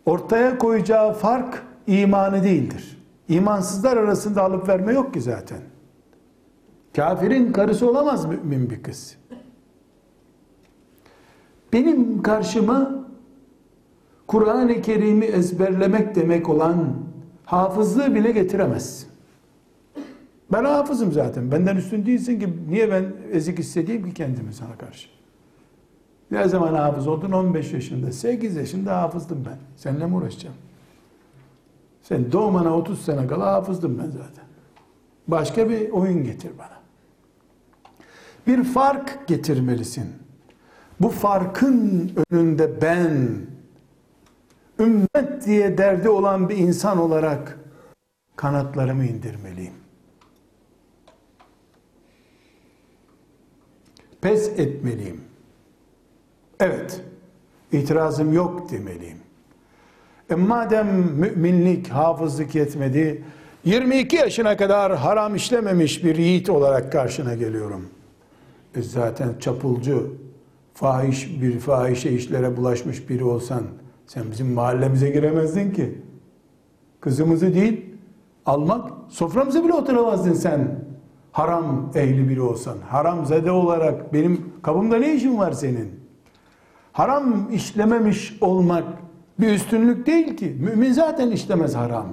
ortaya 0.07 0.59
koyacağı 0.59 1.13
fark 1.13 1.63
imanı 1.87 2.43
değildir. 2.43 2.99
İmansızlar 3.29 3.97
arasında 3.97 4.43
alıp 4.43 4.69
verme 4.69 4.93
yok 4.93 5.15
ki 5.15 5.21
zaten. 5.21 5.59
Kafirin 6.97 7.53
karısı 7.53 7.91
olamaz 7.91 8.25
mümin 8.25 8.71
bir 8.71 8.83
kız. 8.83 9.17
Benim 11.73 12.23
karşıma 12.23 13.05
Kur'an-ı 14.27 14.83
Kerim'i 14.83 15.25
ezberlemek 15.25 16.15
demek 16.15 16.49
olan 16.49 16.97
hafızlığı 17.45 18.15
bile 18.15 18.33
getiremez. 18.33 19.07
Ben 20.53 20.65
hafızım 20.65 21.13
zaten. 21.13 21.53
Benden 21.53 21.77
üstün 21.77 22.07
değilsin 22.07 22.41
ki 22.41 22.49
niye 22.69 22.91
ben 22.91 23.13
ezik 23.33 23.59
hissedeyim 23.59 24.05
ki 24.05 24.15
kendimi 24.15 24.53
sana 24.55 24.77
karşı? 24.79 25.09
Ne 26.31 26.49
zaman 26.49 26.75
hafız 26.75 27.09
oldun? 27.09 27.33
15 27.33 27.73
yaşında. 27.73 28.13
8 28.13 28.57
yaşında 28.57 29.03
hafızdım 29.03 29.45
ben. 29.47 29.59
Seninle 29.77 30.07
mi 30.07 30.17
uğraşacağım? 30.17 30.57
Sen 32.03 32.33
doğmana 32.33 32.77
30 32.77 33.03
sene 33.03 33.27
kala 33.27 33.47
hafızdım 33.53 33.99
ben 33.99 34.11
zaten. 34.11 34.45
Başka 35.29 35.71
bir 35.71 35.91
oyun 35.91 36.25
getir 36.25 36.51
bana. 36.59 36.82
Bir 38.47 38.65
fark 38.65 39.29
getirmelisin. 39.29 40.07
Bu 41.01 41.09
farkın 41.09 42.13
önünde 42.31 42.83
ben 42.83 43.29
ümmet 44.79 45.47
diye 45.47 45.79
derdi 45.79 46.09
olan 46.09 46.49
bir 46.49 46.57
insan 46.57 46.99
olarak 46.99 47.59
kanatlarımı 48.37 49.05
indirmeliyim. 49.05 49.75
Pes 54.21 54.49
etmeliyim. 54.49 55.21
Evet, 56.61 57.01
itirazım 57.73 58.33
yok 58.33 58.71
demeliyim. 58.71 59.19
E 60.31 60.35
madem 60.35 60.89
müminlik, 60.93 61.89
hafızlık 61.89 62.55
yetmedi, 62.55 63.25
22 63.65 64.17
yaşına 64.17 64.57
kadar 64.57 64.97
haram 64.97 65.35
işlememiş 65.35 66.05
bir 66.05 66.17
yiğit 66.17 66.51
olarak 66.51 66.93
karşına 66.93 67.35
geliyorum. 67.35 67.89
E 68.75 68.83
zaten 68.83 69.29
çapulcu, 69.41 70.17
fahiş 70.75 71.43
bir 71.43 71.59
fahişe 71.59 72.11
işlere 72.11 72.57
bulaşmış 72.57 73.11
biri 73.11 73.25
olsan 73.25 73.63
sen 74.07 74.31
bizim 74.31 74.53
mahallemize 74.53 75.11
giremezdin 75.11 75.71
ki. 75.71 76.03
Kızımızı 77.01 77.55
değil 77.55 77.87
almak, 78.47 78.91
soframıza 79.09 79.65
bile 79.65 79.73
oturamazdın 79.73 80.33
sen. 80.33 80.83
Haram 81.33 81.91
ehli 81.95 82.29
biri 82.29 82.41
olsan, 82.41 82.79
haram 82.89 83.27
zede 83.27 83.51
olarak 83.51 84.13
benim 84.13 84.53
kapımda 84.63 84.97
ne 84.97 85.15
işin 85.15 85.39
var 85.39 85.53
senin? 85.53 86.01
Haram 86.93 87.53
işlememiş 87.53 88.39
olmak 88.41 88.85
bir 89.41 89.53
üstünlük 89.53 90.07
değil 90.07 90.37
ki. 90.37 90.57
Mümin 90.61 90.93
zaten 90.93 91.31
işlemez 91.31 91.75
haram. 91.75 92.07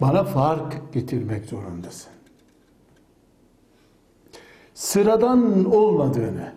Bana 0.00 0.24
fark 0.24 0.92
getirmek 0.92 1.44
zorundasın. 1.44 2.13
Sıradan 4.74 5.64
olmadığını, 5.64 6.52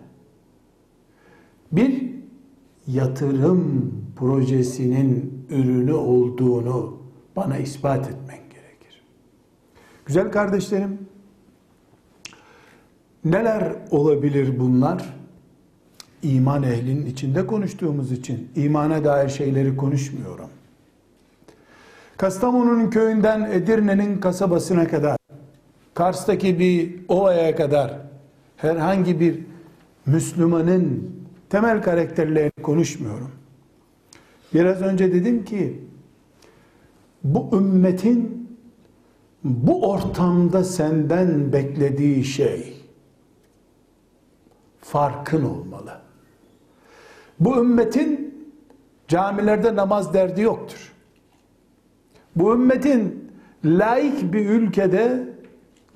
bir 1.72 2.14
yatırım 2.88 3.94
projesinin 4.16 5.46
ürünü 5.50 5.94
olduğunu 5.94 6.98
bana 7.36 7.58
ispat 7.58 8.08
etmen 8.08 8.38
gerekir. 8.38 9.02
Güzel 10.06 10.32
kardeşlerim, 10.32 11.00
neler 13.26 13.76
olabilir 13.92 14.60
bunlar? 14.60 15.18
iman 16.24 16.64
ehlinin 16.64 17.06
içinde 17.06 17.48
konuştuğumuz 17.48 18.12
için 18.12 18.50
imana 18.56 19.04
dair 19.04 19.30
şeyleri 19.30 19.78
konuşmuyorum. 19.78 20.50
Kastamonu'nun 22.18 22.90
köyünden 22.90 23.52
Edirne'nin 23.52 24.20
kasabasına 24.20 24.88
kadar, 24.88 25.18
Kars'taki 25.94 26.60
bir 26.60 26.96
ovaya 27.08 27.56
kadar 27.56 28.07
herhangi 28.58 29.20
bir 29.20 29.40
Müslümanın 30.06 31.12
temel 31.50 31.82
karakterlerini 31.82 32.64
konuşmuyorum. 32.64 33.32
Biraz 34.54 34.82
önce 34.82 35.14
dedim 35.14 35.46
ki 35.46 35.82
bu 37.24 37.58
ümmetin 37.58 38.48
bu 39.44 39.92
ortamda 39.92 40.64
senden 40.64 41.54
beklediği 41.54 42.24
şey 42.24 42.74
farkın 44.82 45.44
olmalı 45.46 46.02
Bu 47.40 47.58
ümmetin 47.58 48.36
camilerde 49.08 49.76
namaz 49.76 50.14
derdi 50.14 50.42
yoktur. 50.42 50.94
Bu 52.36 52.54
ümmetin 52.54 53.32
laik 53.66 54.34
bir 54.34 54.50
ülkede 54.50 55.27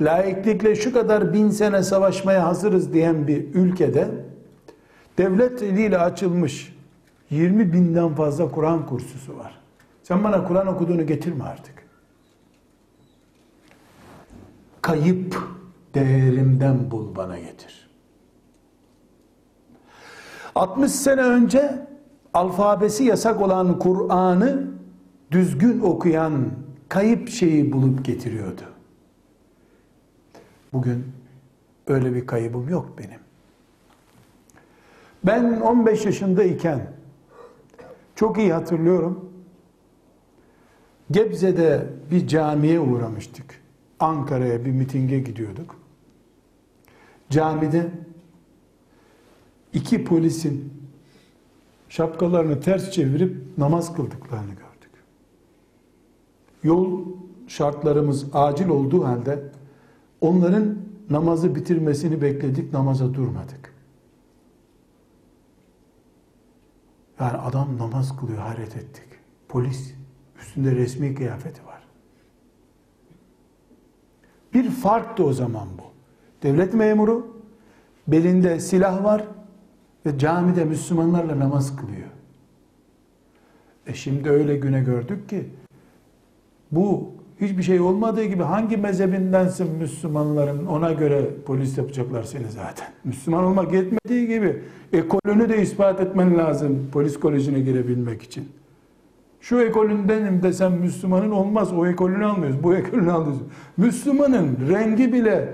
laiklikle 0.02 0.76
şu 0.76 0.94
kadar 0.94 1.34
bin 1.34 1.50
sene 1.50 1.84
savaşmaya 1.84 2.48
hazırız 2.48 2.94
diyen 2.94 3.28
bir 3.28 3.54
ülkede 3.54 4.08
devlet 5.18 5.64
eliyle 5.64 5.98
açılmış 5.98 6.76
20 7.30 7.74
binden 7.74 8.16
fazla 8.16 8.52
Kur'an 8.52 8.86
kursusu 8.86 9.38
var. 9.38 9.60
Sen 10.04 10.24
bana 10.24 10.48
Kur'an 10.48 10.68
okuduğunu 10.68 11.06
getirme 11.06 11.44
artık. 11.44 11.74
Kayıp 14.82 15.38
değerimden 15.96 16.92
bul 16.92 17.16
bana 17.16 17.40
getir. 17.40 17.90
60 20.56 20.92
sene 20.92 21.22
önce 21.22 21.88
alfabesi 22.34 23.04
yasak 23.04 23.42
olan 23.42 23.80
Kur'an'ı 23.80 24.68
düzgün 25.32 25.80
okuyan 25.80 26.34
kayıp 26.90 27.30
şeyi 27.30 27.72
bulup 27.72 28.06
getiriyordu. 28.06 28.62
Bugün 30.73 31.05
öyle 31.88 32.13
bir 32.13 32.27
kaybım 32.27 32.69
yok 32.69 32.97
benim. 32.97 33.19
Ben 35.23 35.62
15 35.62 36.05
yaşındayken 36.05 36.88
çok 38.15 38.38
iyi 38.38 38.53
hatırlıyorum. 38.53 39.29
Gebze'de 41.12 41.89
bir 42.12 42.27
camiye 42.27 42.79
uğramıştık. 42.79 43.62
Ankara'ya 43.99 44.65
bir 44.65 44.71
mitinge 44.71 45.19
gidiyorduk. 45.19 45.75
Camide 47.29 47.91
iki 49.73 50.03
polisin 50.03 50.73
şapkalarını 51.89 52.62
ters 52.62 52.91
çevirip 52.91 53.57
namaz 53.57 53.95
kıldıklarını 53.95 54.49
gördük. 54.49 54.91
Yol 56.63 57.05
şartlarımız 57.47 58.25
acil 58.34 58.69
olduğu 58.69 59.05
halde 59.05 59.43
onların 60.21 60.77
namazı 61.10 61.55
bitirmesini 61.55 62.21
bekledik, 62.21 62.73
namaza 62.73 63.13
durmadık. 63.13 63.73
Yani 67.19 67.38
adam 67.38 67.77
namaz 67.77 68.17
kılıyor, 68.19 68.38
hayret 68.38 68.75
ettik. 68.75 69.07
Polis, 69.49 69.93
üstünde 70.41 70.75
resmi 70.75 71.15
kıyafeti 71.15 71.65
var. 71.65 71.84
Bir 74.53 74.69
farktı 74.69 75.23
o 75.25 75.34
zaman 75.34 75.67
bu. 75.77 75.84
Devlet 76.43 76.73
memuru, 76.73 77.41
belinde 78.07 78.60
silah 78.60 79.03
var 79.03 79.27
ve 80.05 80.17
camide 80.17 80.65
Müslümanlarla 80.65 81.39
namaz 81.39 81.75
kılıyor. 81.75 82.07
E 83.88 83.93
şimdi 83.93 84.29
öyle 84.29 84.57
güne 84.57 84.84
gördük 84.84 85.29
ki, 85.29 85.49
bu 86.71 87.13
hiçbir 87.41 87.63
şey 87.63 87.80
olmadığı 87.80 88.23
gibi 88.23 88.43
hangi 88.43 88.77
mezhebindensin 88.77 89.75
Müslümanların 89.75 90.65
ona 90.65 90.91
göre 90.91 91.30
polis 91.45 91.77
yapacaklar 91.77 92.23
seni 92.23 92.51
zaten. 92.51 92.88
Müslüman 93.04 93.43
olmak 93.43 93.73
yetmediği 93.73 94.27
gibi 94.27 94.63
ekolünü 94.93 95.49
de 95.49 95.62
ispat 95.62 96.01
etmen 96.01 96.38
lazım 96.38 96.89
polis 96.91 97.19
kolejine 97.19 97.60
girebilmek 97.60 98.23
için. 98.23 98.49
Şu 99.41 99.60
ekolündenim 99.60 100.43
desem 100.43 100.73
Müslümanın 100.73 101.32
olmaz. 101.32 101.73
O 101.73 101.88
ekolünü 101.88 102.25
almıyoruz. 102.25 102.63
Bu 102.63 102.75
ekolünü 102.75 103.12
alıyoruz. 103.12 103.41
Müslümanın 103.77 104.58
rengi 104.69 105.13
bile 105.13 105.54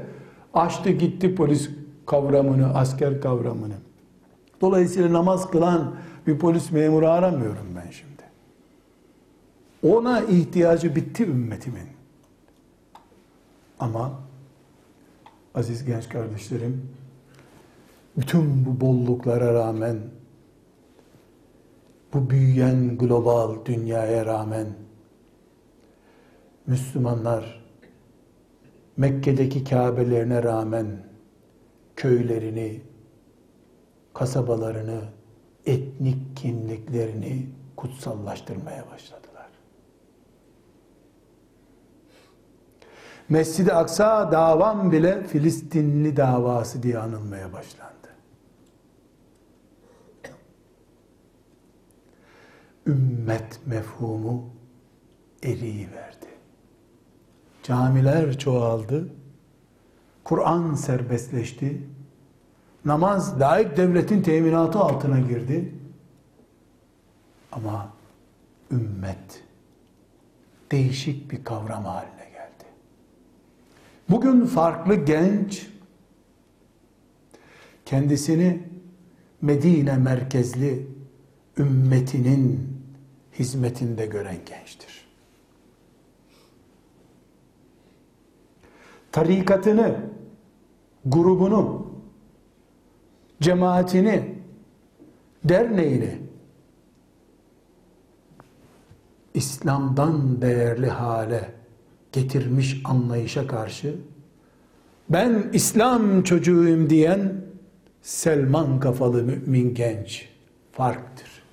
açtı 0.53 0.89
gitti 0.89 1.35
polis 1.35 1.69
kavramını, 2.05 2.73
asker 2.75 3.21
kavramını. 3.21 3.73
Dolayısıyla 4.61 5.13
namaz 5.13 5.51
kılan 5.51 5.95
bir 6.27 6.39
polis 6.39 6.71
memuru 6.71 7.07
aramıyorum 7.07 7.67
ben 7.75 7.91
şimdi. 7.91 8.06
Ona 9.83 10.21
ihtiyacı 10.21 10.95
bitti 10.95 11.23
ümmetimin. 11.23 11.87
Ama 13.79 14.19
aziz 15.55 15.85
genç 15.85 16.09
kardeşlerim, 16.09 16.89
bütün 18.17 18.65
bu 18.65 18.81
bolluklara 18.81 19.53
rağmen, 19.53 19.97
bu 22.13 22.29
büyüyen 22.29 22.97
global 22.97 23.65
dünyaya 23.65 24.25
rağmen, 24.25 24.67
Müslümanlar 26.67 27.63
Mekke'deki 28.97 29.63
Kabe'lerine 29.63 30.43
rağmen 30.43 30.87
köylerini, 31.95 32.81
kasabalarını, 34.13 35.01
etnik 35.65 36.37
kimliklerini 36.37 37.49
kutsallaştırmaya 37.75 38.85
başladılar. 38.91 39.26
Mescid-i 43.29 43.73
Aksa 43.73 44.31
davam 44.31 44.91
bile 44.91 45.23
Filistinli 45.23 46.17
davası 46.17 46.83
diye 46.83 46.99
anılmaya 46.99 47.53
başlandı. 47.53 47.93
Ümmet 52.85 53.59
mefhumu 53.65 54.49
eriyi 55.43 55.91
verdi. 55.91 56.25
Camiler 57.63 58.37
çoğaldı. 58.37 59.09
Kur'an 60.23 60.73
serbestleşti. 60.73 61.87
Namaz 62.85 63.39
laik 63.41 63.77
devletin 63.77 64.21
teminatı 64.21 64.79
altına 64.79 65.19
girdi. 65.19 65.75
Ama 67.51 67.89
ümmet 68.71 69.43
değişik 70.71 71.31
bir 71.31 71.43
kavram 71.43 71.85
haline. 71.85 72.16
Bugün 74.09 74.45
farklı 74.45 74.95
genç 74.95 75.67
kendisini 77.85 78.63
Medine 79.41 79.97
merkezli 79.97 80.87
ümmetinin 81.57 82.77
hizmetinde 83.39 84.05
gören 84.05 84.37
gençtir. 84.45 85.07
Tarikatını, 89.11 89.95
grubunu, 91.05 91.91
cemaatini, 93.41 94.35
derneğini 95.43 96.17
İslam'dan 99.33 100.41
değerli 100.41 100.89
hale 100.89 101.56
getirmiş 102.11 102.81
anlayışa 102.85 103.47
karşı 103.47 103.95
ben 105.09 105.49
İslam 105.53 106.23
çocuğuyum 106.23 106.89
diyen 106.89 107.33
Selman 108.01 108.79
kafalı 108.79 109.23
mümin 109.23 109.73
genç 109.73 110.29
farktır. 110.71 111.43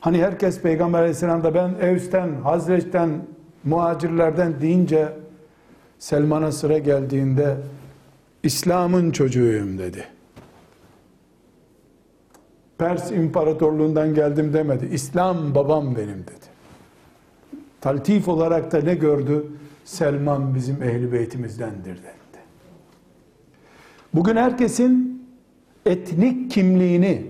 Hani 0.00 0.22
herkes 0.22 0.60
Peygamber 0.60 0.98
Aleyhisselam'da 0.98 1.54
ben 1.54 1.74
Evs'ten, 1.80 2.34
Hazreç'ten, 2.34 3.26
muhacirlerden 3.64 4.60
deyince 4.60 5.08
Selman'a 5.98 6.52
sıra 6.52 6.78
geldiğinde 6.78 7.56
İslam'ın 8.42 9.10
çocuğuyum 9.10 9.78
dedi. 9.78 10.04
Pers 12.78 13.10
İmparatorluğundan 13.10 14.14
geldim 14.14 14.52
demedi. 14.52 14.88
İslam 14.92 15.54
babam 15.54 15.96
benim 15.96 16.18
dedi. 16.18 16.49
Taltif 17.80 18.28
olarak 18.28 18.72
da 18.72 18.80
ne 18.80 18.94
gördü? 18.94 19.52
Selman 19.84 20.54
bizim 20.54 20.82
ehli 20.82 21.12
beytimizdendir 21.12 21.96
dedi. 21.96 22.20
Bugün 24.14 24.36
herkesin 24.36 25.22
etnik 25.86 26.50
kimliğini, 26.50 27.26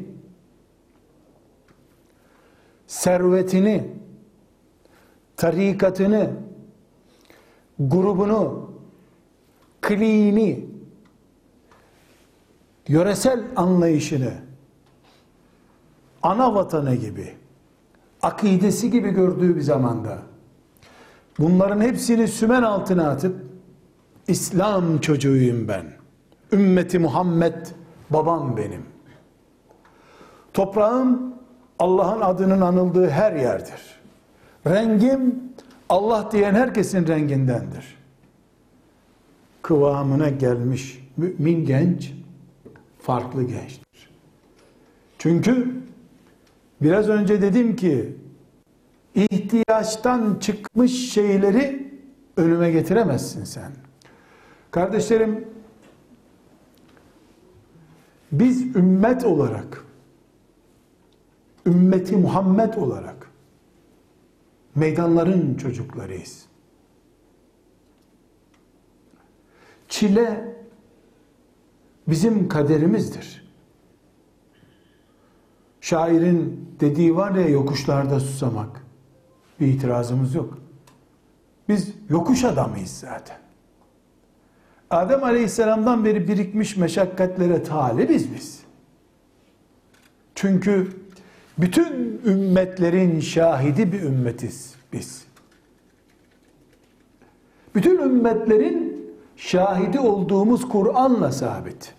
servetini, 2.86 3.88
tarikatını, 5.36 6.30
grubunu, 7.78 8.70
kliğini, 9.80 10.66
yöresel 12.88 13.44
anlayışını, 13.56 14.32
ana 16.22 16.54
vatanı 16.54 16.94
gibi, 16.94 17.34
akidesi 18.22 18.90
gibi 18.90 19.10
gördüğü 19.10 19.56
bir 19.56 19.60
zamanda, 19.60 20.29
bunların 21.40 21.80
hepsini 21.80 22.28
sümen 22.28 22.62
altına 22.62 23.10
atıp, 23.10 23.36
İslam 24.28 24.98
çocuğuyum 24.98 25.68
ben, 25.68 25.84
ümmeti 26.52 26.98
Muhammed 26.98 27.66
babam 28.10 28.56
benim. 28.56 28.82
Toprağım 30.54 31.34
Allah'ın 31.78 32.20
adının 32.20 32.60
anıldığı 32.60 33.10
her 33.10 33.32
yerdir. 33.32 34.00
Rengim 34.66 35.34
Allah 35.88 36.28
diyen 36.32 36.54
herkesin 36.54 37.06
rengindendir. 37.06 37.98
Kıvamına 39.62 40.28
gelmiş 40.28 41.08
mümin 41.16 41.64
genç 41.64 42.12
farklı 43.02 43.42
gençtir. 43.42 44.10
Çünkü 45.18 45.74
biraz 46.82 47.08
önce 47.08 47.42
dedim 47.42 47.76
ki 47.76 48.16
ihtiyaçtan 49.14 50.38
çıkmış 50.40 51.12
şeyleri 51.12 51.94
önüme 52.36 52.70
getiremezsin 52.70 53.44
sen. 53.44 53.72
Kardeşlerim 54.70 55.48
biz 58.32 58.76
ümmet 58.76 59.24
olarak 59.24 59.84
ümmeti 61.66 62.16
Muhammed 62.16 62.74
olarak 62.74 63.30
meydanların 64.74 65.54
çocuklarıyız. 65.54 66.46
Çile 69.88 70.54
bizim 72.08 72.48
kaderimizdir. 72.48 73.50
Şairin 75.80 76.68
dediği 76.80 77.16
var 77.16 77.34
ya 77.34 77.48
yokuşlarda 77.48 78.20
susamak. 78.20 78.89
Bir 79.60 79.66
itirazımız 79.66 80.34
yok. 80.34 80.58
Biz 81.68 81.92
yokuş 82.10 82.44
adamıyız 82.44 82.90
zaten. 82.90 83.36
Adem 84.90 85.24
Aleyhisselam'dan 85.24 86.04
beri 86.04 86.28
birikmiş 86.28 86.76
meşakkatlere 86.76 87.62
talibiz 87.62 88.34
biz. 88.34 88.60
Çünkü 90.34 90.88
bütün 91.58 92.20
ümmetlerin 92.24 93.20
şahidi 93.20 93.92
bir 93.92 94.02
ümmetiz 94.02 94.74
biz. 94.92 95.24
Bütün 97.74 97.98
ümmetlerin 97.98 99.06
şahidi 99.36 100.00
olduğumuz 100.00 100.68
Kur'an'la 100.68 101.32
sabit. 101.32 101.94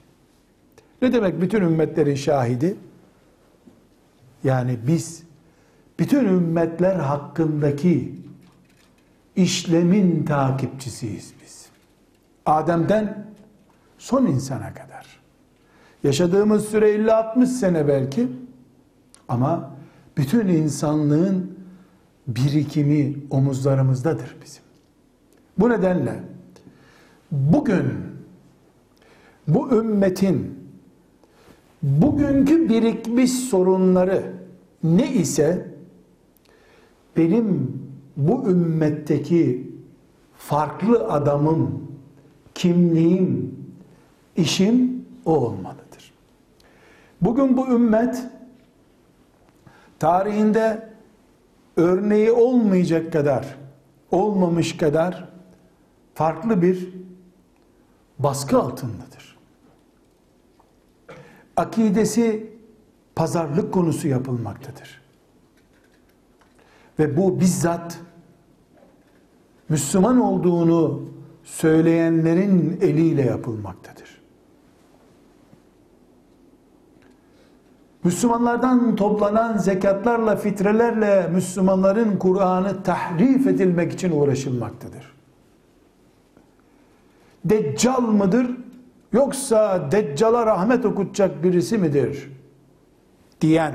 Ne 1.02 1.14
demek 1.14 1.42
bütün 1.42 1.62
ümmetlerin 1.62 2.16
şahidi? 2.16 2.76
Yani 4.44 4.80
biz 4.88 5.24
bütün 6.02 6.26
ümmetler 6.26 6.96
hakkındaki 6.96 8.16
işlemin 9.36 10.26
takipçisiyiz 10.26 11.34
biz. 11.44 11.66
Adem'den 12.46 13.28
son 13.98 14.26
insana 14.26 14.74
kadar. 14.74 15.20
Yaşadığımız 16.04 16.66
süre 16.66 16.96
50-60 16.96 17.46
sene 17.46 17.88
belki 17.88 18.28
ama 19.28 19.72
bütün 20.18 20.48
insanlığın 20.48 21.58
birikimi 22.28 23.16
omuzlarımızdadır 23.30 24.36
bizim. 24.44 24.64
Bu 25.58 25.70
nedenle 25.70 26.20
bugün 27.32 27.94
bu 29.48 29.72
ümmetin 29.72 30.60
bugünkü 31.84 32.70
birikmiş 32.70 33.32
sorunları 33.32 34.34
ne 34.84 35.14
ise 35.14 35.71
benim 37.18 37.82
bu 38.18 38.50
ümmetteki 38.50 39.72
farklı 40.38 41.08
adamım, 41.08 41.92
kimliğim, 42.56 43.56
işim 44.36 45.06
o 45.26 45.36
olmalıdır. 45.36 46.14
Bugün 47.22 47.58
bu 47.58 47.68
ümmet 47.68 48.24
tarihinde 50.00 50.90
örneği 51.78 52.32
olmayacak 52.32 53.14
kadar, 53.14 53.58
olmamış 54.12 54.78
kadar 54.78 55.30
farklı 56.14 56.62
bir 56.62 56.94
baskı 58.20 58.60
altındadır. 58.60 59.38
Akidesi 61.58 62.52
pazarlık 63.16 63.74
konusu 63.74 64.08
yapılmaktadır. 64.08 65.01
Ve 67.00 67.18
bu 67.18 67.40
bizzat 67.40 68.00
Müslüman 69.70 70.20
olduğunu 70.20 71.02
söyleyenlerin 71.44 72.78
eliyle 72.82 73.22
yapılmaktadır. 73.22 74.22
Müslümanlardan 78.04 78.96
toplanan 78.96 79.58
zekatlarla, 79.58 80.36
fitrelerle 80.36 81.28
Müslümanların 81.28 82.18
Kur'an'ı 82.18 82.84
tahrif 82.84 83.48
edilmek 83.48 83.94
için 83.94 84.12
uğraşılmaktadır. 84.12 85.12
Deccal 87.46 88.02
mıdır? 88.02 88.48
Yoksa 89.14 89.92
Deccal'a 89.92 90.46
rahmet 90.46 90.86
okutacak 90.86 91.44
birisi 91.44 91.78
midir? 91.78 92.32
Diyen, 93.42 93.74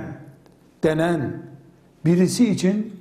denen 0.82 1.42
birisi 2.04 2.50
için 2.50 2.92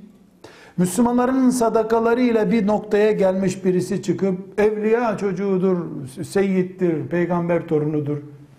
Müslümanların 0.78 1.50
sadakalarıyla 1.50 2.52
bir 2.52 2.68
noktaya 2.68 3.12
gelmiş 3.12 3.66
birisi 3.66 4.02
çıkıp 4.02 4.60
evliya 4.60 5.18
çocuğudur, 5.18 6.08
seyittir, 6.08 7.08
peygamber 7.08 7.68
torunudur 7.68 8.18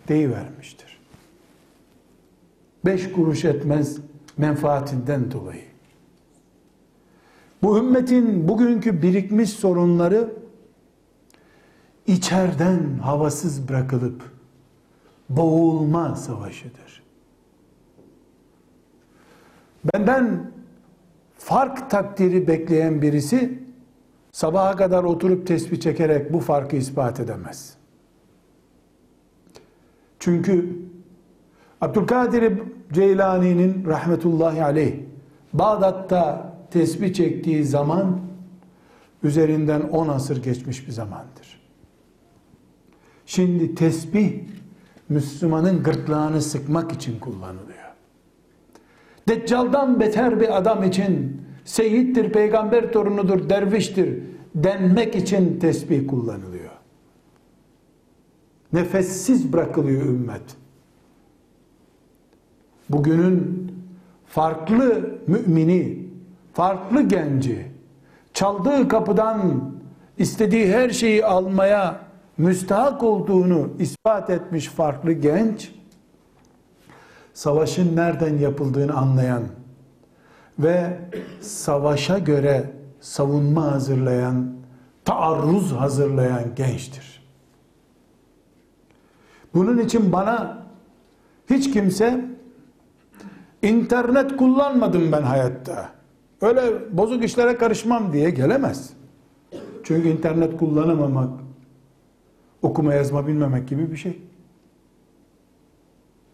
deyivermiştir. 0.08 0.98
Beş 2.84 3.12
kuruş 3.12 3.44
etmez 3.44 3.98
menfaatinden 4.38 5.30
dolayı. 5.30 5.64
Bu 7.62 7.78
ümmetin 7.78 8.48
bugünkü 8.48 9.02
birikmiş 9.02 9.50
sorunları 9.50 10.32
içerden 12.06 12.98
havasız 12.98 13.68
bırakılıp 13.68 14.22
boğulma 15.28 16.16
savaşıdır. 16.16 17.02
Benden 19.94 20.55
fark 21.38 21.90
takdiri 21.90 22.48
bekleyen 22.48 23.02
birisi 23.02 23.58
sabaha 24.32 24.76
kadar 24.76 25.04
oturup 25.04 25.46
tesbih 25.46 25.80
çekerek 25.80 26.32
bu 26.32 26.40
farkı 26.40 26.76
ispat 26.76 27.20
edemez. 27.20 27.74
Çünkü 30.18 30.78
Abdülkadir 31.80 32.62
Ceylani'nin 32.92 33.86
rahmetullahi 33.86 34.64
aleyh 34.64 34.94
Bağdat'ta 35.52 36.52
tesbih 36.70 37.14
çektiği 37.14 37.64
zaman 37.64 38.20
üzerinden 39.22 39.80
10 39.80 40.08
asır 40.08 40.42
geçmiş 40.42 40.86
bir 40.86 40.92
zamandır. 40.92 41.60
Şimdi 43.26 43.74
tesbih 43.74 44.40
Müslümanın 45.08 45.82
gırtlağını 45.82 46.42
sıkmak 46.42 46.92
için 46.92 47.20
kullanılıyor. 47.20 47.75
Deccal'dan 49.28 50.00
beter 50.00 50.40
bir 50.40 50.56
adam 50.56 50.82
için 50.82 51.42
seyittir, 51.64 52.32
peygamber 52.32 52.92
torunudur, 52.92 53.48
derviştir 53.48 54.22
denmek 54.54 55.16
için 55.16 55.58
tesbih 55.60 56.08
kullanılıyor. 56.08 56.70
Nefessiz 58.72 59.52
bırakılıyor 59.52 60.02
ümmet. 60.06 60.42
Bugünün 62.90 63.72
farklı 64.26 65.18
mümini, 65.26 65.98
farklı 66.52 67.02
genci, 67.02 67.66
çaldığı 68.34 68.88
kapıdan 68.88 69.70
istediği 70.18 70.72
her 70.72 70.90
şeyi 70.90 71.26
almaya 71.26 72.00
müstahak 72.38 73.02
olduğunu 73.02 73.70
ispat 73.78 74.30
etmiş 74.30 74.66
farklı 74.68 75.12
genç, 75.12 75.72
savaşın 77.36 77.96
nereden 77.96 78.38
yapıldığını 78.38 78.94
anlayan 78.94 79.42
ve 80.58 80.98
savaşa 81.40 82.18
göre 82.18 82.70
savunma 83.00 83.72
hazırlayan, 83.72 84.52
taarruz 85.04 85.72
hazırlayan 85.72 86.54
gençtir. 86.54 87.22
Bunun 89.54 89.78
için 89.78 90.12
bana 90.12 90.66
hiç 91.50 91.72
kimse 91.72 92.24
internet 93.62 94.36
kullanmadım 94.36 95.12
ben 95.12 95.22
hayatta. 95.22 95.88
Öyle 96.40 96.62
bozuk 96.96 97.24
işlere 97.24 97.56
karışmam 97.56 98.12
diye 98.12 98.30
gelemez. 98.30 98.90
Çünkü 99.84 100.08
internet 100.08 100.56
kullanamamak, 100.56 101.30
okuma 102.62 102.94
yazma 102.94 103.26
bilmemek 103.26 103.68
gibi 103.68 103.90
bir 103.92 103.96
şey. 103.96 104.22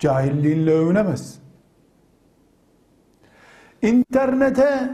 Cahilliğinle 0.03 0.71
övünemez. 0.71 1.39
İnternete 3.83 4.91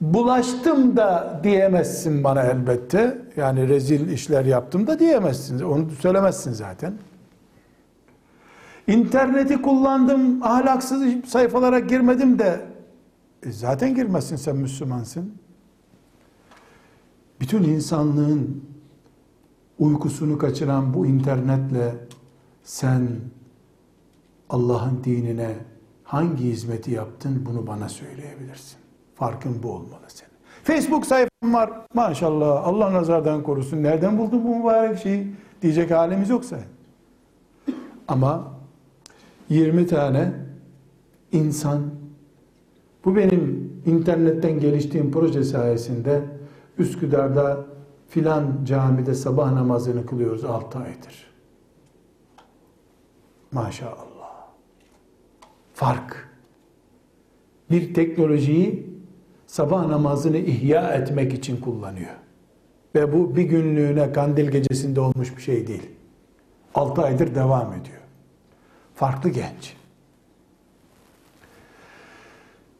bulaştım 0.00 0.96
da 0.96 1.40
diyemezsin 1.44 2.24
bana 2.24 2.42
elbette. 2.42 3.18
Yani 3.36 3.68
rezil 3.68 4.08
işler 4.08 4.44
yaptım 4.44 4.86
da 4.86 4.98
diyemezsin. 4.98 5.60
Onu 5.60 5.90
söylemezsin 5.90 6.52
zaten. 6.52 6.94
İnterneti 8.86 9.62
kullandım, 9.62 10.42
ahlaksız 10.42 11.02
sayfalara 11.26 11.78
girmedim 11.78 12.38
de 12.38 12.60
e 13.42 13.52
zaten 13.52 13.94
girmezsin 13.94 14.36
sen 14.36 14.56
Müslümansın. 14.56 15.34
Bütün 17.40 17.62
insanlığın 17.62 18.64
uykusunu 19.78 20.38
kaçıran 20.38 20.94
bu 20.94 21.06
internetle 21.06 21.94
sen 22.64 23.08
Allah'ın 24.50 25.04
dinine 25.04 25.54
hangi 26.04 26.44
hizmeti 26.44 26.90
yaptın 26.90 27.46
bunu 27.46 27.66
bana 27.66 27.88
söyleyebilirsin. 27.88 28.78
Farkın 29.14 29.62
bu 29.62 29.72
olmalı 29.72 30.04
senin. 30.08 30.32
Facebook 30.62 31.06
sayfam 31.06 31.54
var. 31.54 31.70
Maşallah 31.94 32.66
Allah 32.66 32.92
nazardan 32.92 33.42
korusun. 33.42 33.82
Nereden 33.82 34.18
buldun 34.18 34.44
bu 34.44 34.56
mübarek 34.56 34.98
şeyi? 34.98 35.34
Diyecek 35.62 35.90
halimiz 35.90 36.30
yoksa. 36.30 36.58
Ama 38.08 38.52
20 39.48 39.86
tane 39.86 40.32
insan 41.32 41.82
bu 43.04 43.16
benim 43.16 43.72
internetten 43.86 44.60
geliştiğim 44.60 45.12
proje 45.12 45.44
sayesinde 45.44 46.22
Üsküdar'da 46.78 47.64
filan 48.08 48.64
camide 48.64 49.14
sabah 49.14 49.52
namazını 49.52 50.06
kılıyoruz 50.06 50.44
6 50.44 50.78
aydır. 50.78 51.30
Maşallah. 53.52 54.19
Fark. 55.80 56.28
Bir 57.70 57.94
teknolojiyi 57.94 58.86
sabah 59.46 59.86
namazını 59.86 60.36
ihya 60.36 60.94
etmek 60.94 61.34
için 61.34 61.56
kullanıyor. 61.56 62.14
Ve 62.94 63.12
bu 63.12 63.36
bir 63.36 63.42
günlüğüne 63.42 64.12
kandil 64.12 64.50
gecesinde 64.50 65.00
olmuş 65.00 65.36
bir 65.36 65.42
şey 65.42 65.66
değil. 65.66 65.90
6 66.74 67.02
aydır 67.02 67.34
devam 67.34 67.72
ediyor. 67.72 68.00
Farklı 68.94 69.30
genç. 69.30 69.76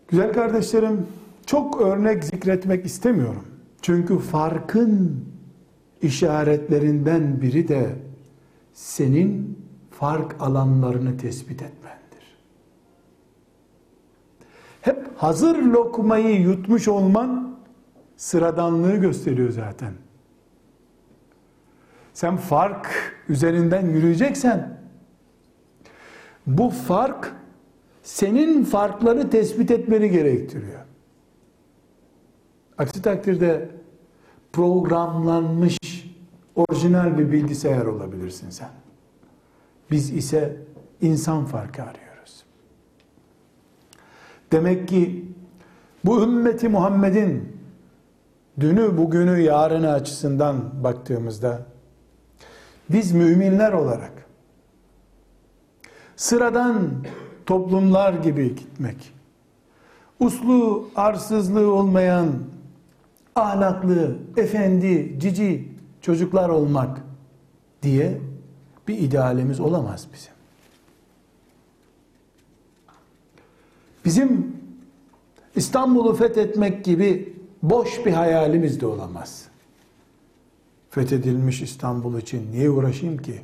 Güzel 0.09 0.33
kardeşlerim, 0.33 1.07
çok 1.47 1.81
örnek 1.81 2.25
zikretmek 2.25 2.87
istemiyorum. 2.87 3.45
Çünkü 3.83 4.19
farkın 4.19 5.25
işaretlerinden 6.03 7.41
biri 7.41 7.69
de 7.69 7.97
senin 8.73 9.59
fark 9.91 10.43
alanlarını 10.43 11.19
tespit 11.19 11.63
etmendir. 11.63 11.91
Hep 14.81 15.10
hazır 15.21 15.57
lokmayı 15.63 16.41
yutmuş 16.41 16.89
olman 16.89 17.59
sıradanlığı 18.17 18.97
gösteriyor 18.97 19.51
zaten. 19.51 19.93
Sen 22.15 22.37
fark 22.37 22.89
üzerinden 23.29 23.87
yürüyeceksen 23.87 24.79
bu 26.47 26.71
fark 26.71 27.33
senin 28.03 28.65
farkları 28.65 29.31
tespit 29.31 29.71
etmeni 29.71 30.11
gerektiriyor. 30.11 30.81
Aksi 32.79 33.03
takdirde 33.03 33.69
programlanmış 34.53 35.79
orijinal 36.57 37.19
bir 37.19 37.33
bilgisayar 37.33 37.87
olabilirsin 37.87 38.51
sen. 38.51 38.71
Biz 39.91 40.11
ise 40.11 40.57
insan 41.01 41.45
farkı 41.45 41.83
arıyoruz. 41.83 42.10
Demek 44.53 44.89
ki 44.89 45.25
bu 46.05 46.23
ümmeti 46.23 46.69
Muhammed'in 46.69 47.57
dünü, 48.61 48.99
bugünü, 48.99 49.41
yarını 49.41 49.93
açısından 49.93 50.85
baktığımızda 50.85 51.67
biz 52.91 53.13
müminler 53.13 53.73
olarak 53.73 54.13
sıradan 56.17 56.91
toplumlar 57.47 58.15
gibi 58.15 58.57
gitmek, 58.57 59.13
uslu, 60.21 60.89
arsızlığı 60.97 61.73
olmayan, 61.73 62.29
ahlaklı, 63.35 64.17
efendi, 64.37 65.17
cici 65.21 65.69
çocuklar 66.01 66.49
olmak 66.49 67.01
diye 67.83 68.21
bir 68.89 68.99
idealimiz 68.99 69.61
olamaz 69.61 70.07
bizim. 70.13 70.40
Bizim 74.05 74.57
İstanbul'u 75.57 76.15
fethetmek 76.15 76.85
gibi 76.85 77.37
boş 77.63 78.07
bir 78.07 78.13
hayalimiz 78.13 78.81
de 78.81 78.87
olamaz. 78.87 79.49
Fethedilmiş 80.91 81.63
İstanbul 81.63 82.19
için 82.19 82.53
niye 82.53 82.71
uğraşayım 82.71 83.19
ki? 83.19 83.41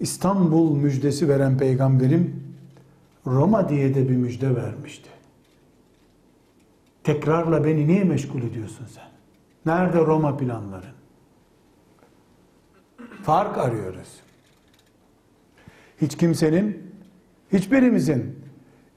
İstanbul 0.00 0.76
müjdesi 0.76 1.28
veren 1.28 1.58
peygamberim 1.58 2.48
Roma 3.26 3.68
diye 3.68 3.94
de 3.94 4.08
bir 4.08 4.16
müjde 4.16 4.56
vermişti. 4.56 5.08
Tekrarla 7.04 7.64
beni 7.64 7.86
niye 7.86 8.04
meşgul 8.04 8.42
ediyorsun 8.42 8.86
sen? 8.94 9.08
Nerede 9.66 9.98
Roma 9.98 10.36
planların? 10.36 10.98
Fark 13.22 13.58
arıyoruz. 13.58 14.08
Hiç 16.00 16.16
kimsenin, 16.16 16.92
hiçbirimizin 17.52 18.37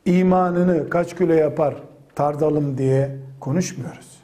imanını 0.06 0.90
kaç 0.90 1.18
kilo 1.18 1.34
yapar 1.34 1.76
tardalım 2.16 2.78
diye 2.78 3.18
konuşmuyoruz. 3.40 4.22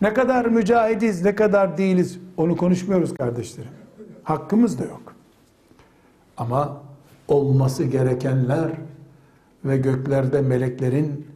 Ne 0.00 0.14
kadar 0.14 0.46
mücahidiz, 0.46 1.24
ne 1.24 1.34
kadar 1.34 1.78
değiliz 1.78 2.18
onu 2.36 2.56
konuşmuyoruz 2.56 3.14
kardeşlerim. 3.14 3.70
Hakkımız 4.22 4.78
da 4.78 4.84
yok. 4.84 5.14
Ama 6.36 6.82
olması 7.28 7.84
gerekenler 7.84 8.70
ve 9.64 9.76
göklerde 9.76 10.40
meleklerin 10.40 11.26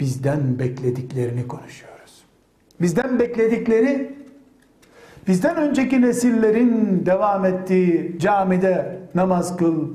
bizden 0.00 0.58
beklediklerini 0.58 1.48
konuşuyoruz. 1.48 2.24
Bizden 2.80 3.18
bekledikleri 3.18 4.14
bizden 5.28 5.56
önceki 5.56 6.02
nesillerin 6.02 7.06
devam 7.06 7.44
ettiği 7.44 8.18
camide 8.18 9.00
namaz 9.14 9.56
kıl, 9.56 9.88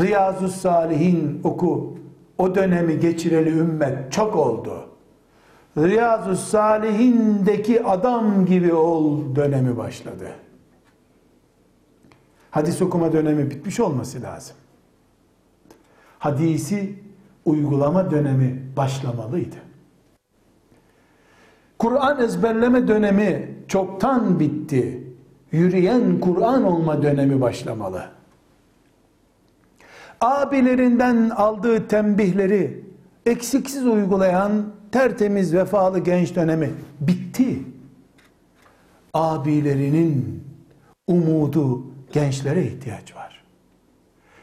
Riyazu 0.00 0.48
Salihin 0.48 1.40
oku, 1.44 1.98
o 2.38 2.54
dönemi 2.54 3.00
geçireli 3.00 3.50
ümmet 3.50 4.12
çok 4.12 4.36
oldu. 4.36 4.90
Riyazu 5.78 6.36
Salihindeki 6.36 7.84
adam 7.84 8.46
gibi 8.46 8.72
ol 8.74 9.34
dönemi 9.36 9.76
başladı. 9.76 10.28
Hadis 12.50 12.82
okuma 12.82 13.12
dönemi 13.12 13.50
bitmiş 13.50 13.80
olması 13.80 14.22
lazım. 14.22 14.56
Hadisi 16.18 16.94
uygulama 17.44 18.10
dönemi 18.10 18.62
başlamalıydı. 18.76 19.56
Kur'an 21.78 22.20
ezberleme 22.20 22.88
dönemi 22.88 23.54
çoktan 23.68 24.40
bitti. 24.40 25.06
Yürüyen 25.52 26.20
Kur'an 26.20 26.64
olma 26.64 27.02
dönemi 27.02 27.40
başlamalı. 27.40 28.19
Abilerinden 30.20 31.30
aldığı 31.30 31.88
tembihleri 31.88 32.84
eksiksiz 33.26 33.86
uygulayan 33.86 34.66
tertemiz 34.92 35.54
vefalı 35.54 35.98
genç 35.98 36.34
dönemi 36.34 36.70
bitti. 37.00 37.62
Abilerinin 39.14 40.44
umudu 41.06 41.86
gençlere 42.12 42.62
ihtiyaç 42.62 43.16
var. 43.16 43.44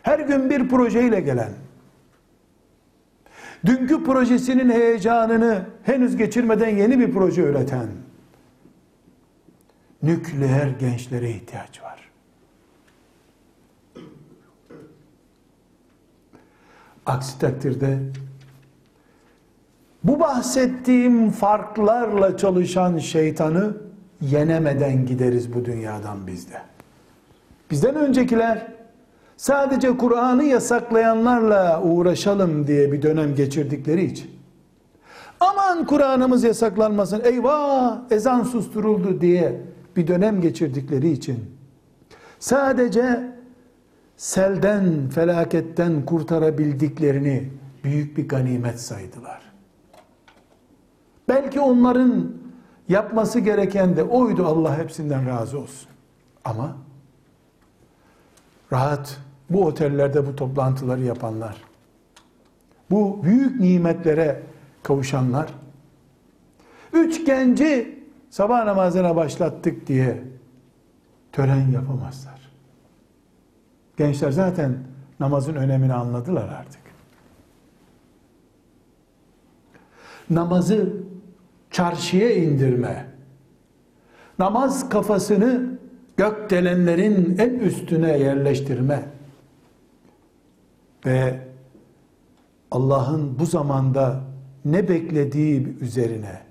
Her 0.04 0.20
gün 0.20 0.50
bir 0.50 0.70
projeyle 0.70 1.20
gelen, 1.20 1.52
dünkü 3.66 4.04
projesinin 4.04 4.70
heyecanını 4.70 5.66
henüz 5.84 6.18
geçirmeden 6.18 6.70
yeni 6.78 7.00
bir 7.00 7.14
proje 7.14 7.42
üreten, 7.42 7.88
nükleer 10.04 10.68
gençlere 10.68 11.30
ihtiyaç 11.30 11.84
var. 11.84 12.07
Aksi 17.08 17.40
takdirde 17.40 18.00
bu 20.04 20.20
bahsettiğim 20.20 21.30
farklarla 21.30 22.38
çalışan 22.38 22.98
şeytanı 22.98 23.78
yenemeden 24.22 25.06
gideriz 25.06 25.54
bu 25.54 25.66
dünyadan 25.66 26.28
bizde. 26.28 26.62
Bizden 27.72 27.96
öncekiler 27.96 28.68
sadece 29.38 29.98
Kur'an'ı 29.98 30.44
yasaklayanlarla 30.44 31.82
uğraşalım 31.82 32.68
diye 32.68 32.92
bir 32.92 33.02
dönem 33.02 33.36
geçirdikleri 33.36 34.04
için 34.06 34.32
aman 35.40 35.86
Kur'an'ımız 35.86 36.44
yasaklanmasın 36.44 37.22
eyvah 37.24 38.00
ezan 38.12 38.44
susturuldu 38.44 39.22
diye 39.22 39.62
bir 39.96 40.08
dönem 40.08 40.42
geçirdikleri 40.42 41.10
için 41.10 41.46
sadece 42.40 43.37
selden 44.18 45.10
felaketten 45.10 46.06
kurtarabildiklerini 46.06 47.50
büyük 47.84 48.18
bir 48.18 48.28
ganimet 48.28 48.80
saydılar. 48.80 49.42
Belki 51.30 51.60
onların 51.60 52.32
yapması 52.90 53.40
gereken 53.40 53.98
de 53.98 54.04
oydu 54.04 54.46
Allah 54.46 54.78
hepsinden 54.78 55.28
razı 55.28 55.60
olsun. 55.60 55.90
Ama 56.46 56.78
rahat 58.72 59.20
bu 59.50 59.66
otellerde 59.66 60.28
bu 60.28 60.36
toplantıları 60.36 61.04
yapanlar, 61.04 61.62
bu 62.92 63.24
büyük 63.24 63.60
nimetlere 63.60 64.44
kavuşanlar, 64.84 65.54
üç 66.94 67.26
genci 67.26 68.00
sabah 68.30 68.66
namazına 68.66 69.16
başlattık 69.16 69.88
diye 69.88 70.24
tören 71.32 71.72
yapamazlar. 71.72 72.37
Gençler 73.98 74.32
zaten 74.32 74.78
namazın 75.20 75.56
önemini 75.56 75.94
anladılar 75.94 76.50
artık. 76.50 76.82
Namazı 80.30 80.94
çarşıya 81.72 82.34
indirme, 82.34 83.06
namaz 84.40 84.90
kafasını 84.90 85.78
gökdelenlerin 86.18 87.38
en 87.40 87.50
üstüne 87.50 88.18
yerleştirme 88.18 89.04
ve 91.06 91.40
Allah'ın 92.72 93.40
bu 93.40 93.46
zamanda 93.46 94.22
ne 94.66 94.90
beklediği 94.90 95.78
üzerine, 95.82 96.42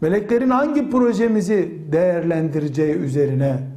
meleklerin 0.00 0.50
hangi 0.50 0.90
projemizi 0.90 1.78
değerlendireceği 1.92 2.94
üzerine 2.94 3.68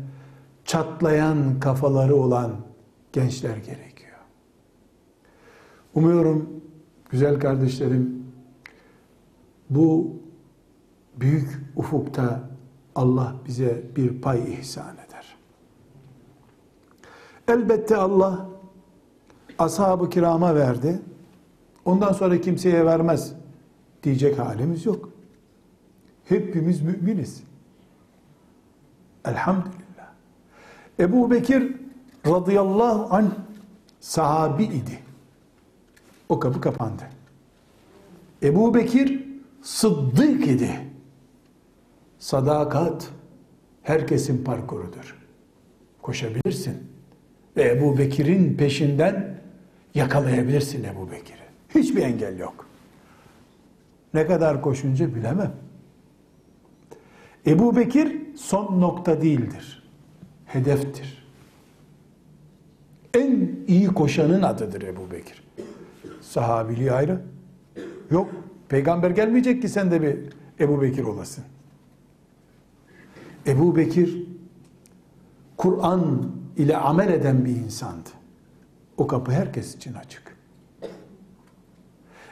çatlayan 0.66 1.60
kafaları 1.60 2.16
olan 2.16 2.65
gençler 3.16 3.58
gerekiyor. 3.58 4.18
Umuyorum 5.94 6.64
güzel 7.10 7.40
kardeşlerim 7.40 8.24
bu 9.70 10.16
büyük 11.20 11.50
ufukta 11.76 12.50
Allah 12.96 13.36
bize 13.48 13.84
bir 13.96 14.22
pay 14.22 14.54
ihsan 14.54 14.96
eder. 14.96 15.38
Elbette 17.48 17.96
Allah 17.96 18.50
ashab-ı 19.60 20.10
kirama 20.10 20.56
verdi. 20.56 21.02
Ondan 21.86 22.14
sonra 22.14 22.42
kimseye 22.42 22.86
vermez 22.86 23.34
diyecek 24.04 24.40
halimiz 24.40 24.86
yok. 24.86 25.10
Hepimiz 26.26 26.82
müminiz. 26.82 27.44
Elhamdülillah. 29.26 30.12
Ebu 31.00 31.32
Bekir 31.32 31.85
radıyallahu 32.26 33.16
anh 33.16 33.32
sahabi 34.00 34.64
idi. 34.64 35.00
O 36.30 36.40
kapı 36.40 36.62
kapandı. 36.62 37.04
Ebu 38.44 38.74
Bekir 38.74 39.26
sıddık 39.62 40.48
idi. 40.48 40.80
Sadakat 42.20 43.10
herkesin 43.84 44.44
parkurudur. 44.44 45.18
Koşabilirsin. 46.02 46.78
Ve 47.58 47.70
Ebu 47.72 47.98
Bekir'in 47.98 48.58
peşinden 48.58 49.42
yakalayabilirsin 49.96 50.84
Ebu 50.84 51.12
Bekir'i. 51.12 51.46
Hiçbir 51.76 52.02
engel 52.02 52.40
yok. 52.40 52.66
Ne 54.14 54.26
kadar 54.26 54.62
koşunca 54.62 55.16
bilemem. 55.16 55.54
Ebu 57.48 57.76
Bekir 57.76 58.36
son 58.36 58.82
nokta 58.82 59.22
değildir. 59.22 59.84
Hedeftir. 60.46 61.25
En 63.16 63.50
iyi 63.68 63.88
koşanın 63.88 64.42
adıdır 64.42 64.82
Ebu 64.82 65.12
Bekir. 65.12 65.44
Sahabiliği 66.22 66.92
ayrı. 66.92 67.22
Yok. 68.12 68.30
Peygamber 68.70 69.10
gelmeyecek 69.10 69.62
ki 69.62 69.70
sen 69.70 69.92
de 69.92 70.02
bir 70.02 70.18
Ebu 70.60 70.82
Bekir 70.82 71.04
olasın. 71.04 71.44
Ebu 73.48 73.76
Bekir 73.76 74.28
Kur'an 75.58 76.32
ile 76.58 76.78
amel 76.78 77.14
eden 77.14 77.46
bir 77.46 77.52
insandı. 77.52 78.10
O 78.98 79.08
kapı 79.08 79.32
herkes 79.32 79.76
için 79.76 79.94
açık. 79.94 80.36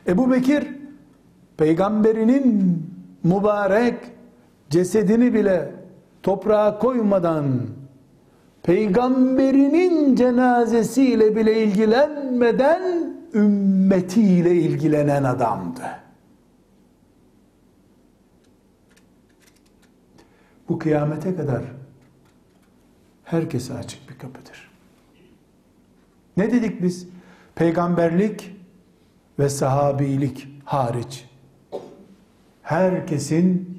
Ebu 0.07 0.31
Bekir 0.31 0.67
peygamberinin 1.57 2.84
mübarek 3.23 3.95
cesedini 4.69 5.34
bile 5.34 5.71
toprağa 6.23 6.79
koymadan 6.79 7.45
peygamberinin 8.64 10.16
cenazesiyle 10.16 11.36
bile 11.36 11.64
ilgilenmeden 11.64 13.14
ümmetiyle 13.34 14.55
ilgilenen 14.55 15.24
adamdı. 15.24 15.82
Bu 20.70 20.80
kıyamete 20.80 21.36
kadar 21.36 21.64
herkese 23.24 23.74
açık 23.74 24.09
bir 24.09 24.18
kapıdır. 24.18 24.72
Ne 26.38 26.51
dedik 26.51 26.82
biz? 26.82 27.07
Peygamberlik 27.55 28.55
ve 29.39 29.49
sahabilik 29.49 30.47
hariç 30.66 31.26
herkesin 32.64 33.78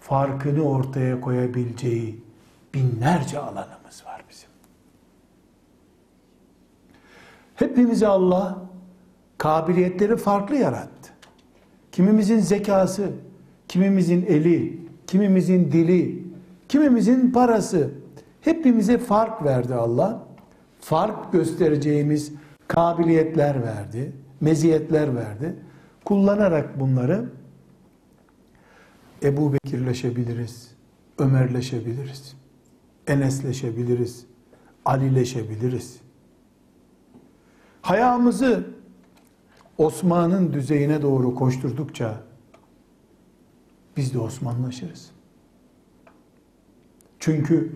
farkını 0.00 0.62
ortaya 0.62 1.20
koyabileceği 1.20 2.22
binlerce 2.74 3.38
alanımız 3.38 4.04
var 4.06 4.24
bizim. 4.30 4.48
Hepimize 7.54 8.06
Allah 8.06 8.58
kabiliyetleri 9.38 10.16
farklı 10.16 10.56
yarattı. 10.56 11.12
Kimimizin 11.92 12.38
zekası, 12.38 13.10
kimimizin 13.68 14.26
eli, 14.26 14.80
kimimizin 15.06 15.72
dili, 15.72 16.24
kimimizin 16.68 17.30
parası. 17.30 17.90
Hepimize 18.40 18.98
fark 18.98 19.44
verdi 19.44 19.74
Allah. 19.74 20.24
Fark 20.80 21.32
göstereceğimiz 21.32 22.32
kabiliyetler 22.68 23.62
verdi, 23.62 24.12
meziyetler 24.40 25.16
verdi. 25.16 25.56
Kullanarak 26.04 26.80
bunları 26.80 27.24
Ebu 29.22 29.52
Bekirleşebiliriz, 29.52 30.74
Ömerleşebiliriz, 31.18 32.36
Enesleşebiliriz, 33.06 34.26
Alileşebiliriz. 34.84 36.00
Hayamızı 37.82 38.66
Osman'ın 39.78 40.52
düzeyine 40.52 41.02
doğru 41.02 41.34
koşturdukça 41.34 42.22
biz 43.96 44.14
de 44.14 44.18
Osmanlaşırız. 44.18 45.10
Çünkü 47.18 47.72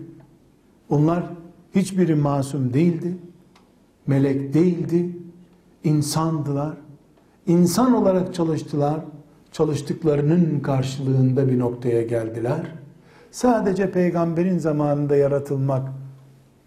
onlar 0.89 1.23
hiçbiri 1.75 2.15
masum 2.15 2.73
değildi, 2.73 3.17
melek 4.07 4.53
değildi, 4.53 5.17
insandılar. 5.83 6.77
İnsan 7.47 7.93
olarak 7.93 8.33
çalıştılar, 8.33 8.99
çalıştıklarının 9.51 10.59
karşılığında 10.59 11.47
bir 11.47 11.59
noktaya 11.59 12.01
geldiler. 12.01 12.71
Sadece 13.31 13.91
peygamberin 13.91 14.57
zamanında 14.57 15.15
yaratılmak 15.15 15.91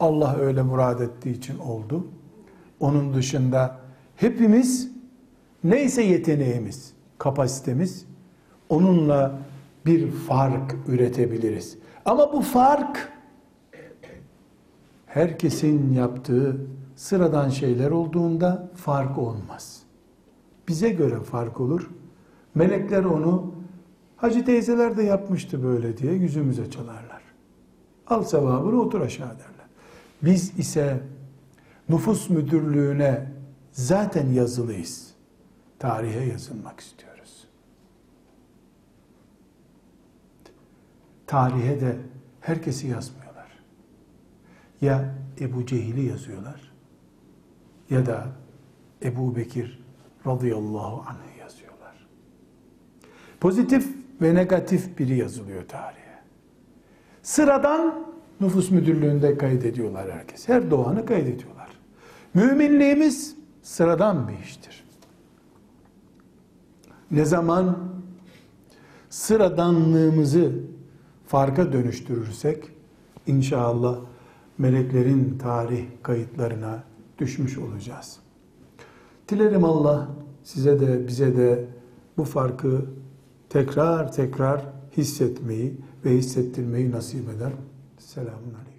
Allah 0.00 0.36
öyle 0.36 0.62
murad 0.62 1.00
ettiği 1.00 1.36
için 1.36 1.58
oldu. 1.58 2.06
Onun 2.80 3.14
dışında 3.14 3.76
hepimiz 4.16 4.90
neyse 5.64 6.02
yeteneğimiz, 6.02 6.92
kapasitemiz 7.18 8.06
onunla 8.68 9.38
bir 9.86 10.10
fark 10.10 10.76
üretebiliriz. 10.88 11.78
Ama 12.04 12.32
bu 12.32 12.40
fark 12.40 13.12
herkesin 15.06 15.92
yaptığı 15.92 16.56
sıradan 16.96 17.48
şeyler 17.48 17.90
olduğunda 17.90 18.70
fark 18.76 19.18
olmaz. 19.18 19.82
Bize 20.68 20.88
göre 20.88 21.20
fark 21.20 21.60
olur. 21.60 21.90
Melekler 22.54 23.04
onu 23.04 23.60
Hacı 24.20 24.44
teyzeler 24.44 24.96
de 24.96 25.02
yapmıştı 25.02 25.62
böyle 25.62 25.96
diye 25.96 26.12
yüzümüze 26.12 26.70
çalarlar. 26.70 27.22
Al 28.06 28.22
sevabını 28.22 28.80
otur 28.80 29.00
aşağı 29.00 29.28
derler. 29.28 29.66
Biz 30.22 30.58
ise 30.58 31.00
nüfus 31.90 32.30
müdürlüğüne 32.30 33.26
zaten 33.72 34.28
yazılıyız. 34.28 35.14
Tarihe 35.78 36.24
yazılmak 36.24 36.80
istiyoruz. 36.80 37.46
Tarihe 41.26 41.80
de 41.80 41.96
herkesi 42.40 42.86
yazmıyorlar. 42.86 43.48
Ya 44.80 45.14
Ebu 45.40 45.66
Cehil'i 45.66 46.04
yazıyorlar 46.04 46.72
ya 47.90 48.06
da 48.06 48.26
Ebu 49.02 49.36
Bekir 49.36 49.84
radıyallahu 50.26 51.04
anh'ı 51.08 51.40
yazıyorlar. 51.40 52.06
Pozitif 53.40 53.88
ve 54.22 54.34
negatif 54.34 54.98
biri 54.98 55.16
yazılıyor 55.16 55.68
tarihe. 55.68 56.20
Sıradan 57.22 58.06
nüfus 58.40 58.70
müdürlüğünde 58.70 59.38
kaydediyorlar 59.38 60.12
herkes. 60.12 60.48
Her 60.48 60.70
doğanı 60.70 61.06
kaydediyorlar. 61.06 61.59
Müminliğimiz 62.34 63.36
sıradan 63.62 64.28
bir 64.28 64.38
iştir. 64.38 64.84
Ne 67.10 67.24
zaman 67.24 67.78
sıradanlığımızı 69.10 70.52
farka 71.26 71.72
dönüştürürsek 71.72 72.64
inşallah 73.26 73.98
meleklerin 74.58 75.38
tarih 75.38 75.86
kayıtlarına 76.02 76.82
düşmüş 77.18 77.58
olacağız. 77.58 78.18
Dilerim 79.28 79.64
Allah 79.64 80.08
size 80.44 80.80
de 80.80 81.06
bize 81.06 81.36
de 81.36 81.66
bu 82.16 82.24
farkı 82.24 82.84
tekrar 83.48 84.12
tekrar 84.12 84.64
hissetmeyi 84.96 85.76
ve 86.04 86.10
hissettirmeyi 86.10 86.90
nasip 86.90 87.28
eder. 87.30 87.52
Selamun 87.98 88.54
Aleyküm. 88.54 88.69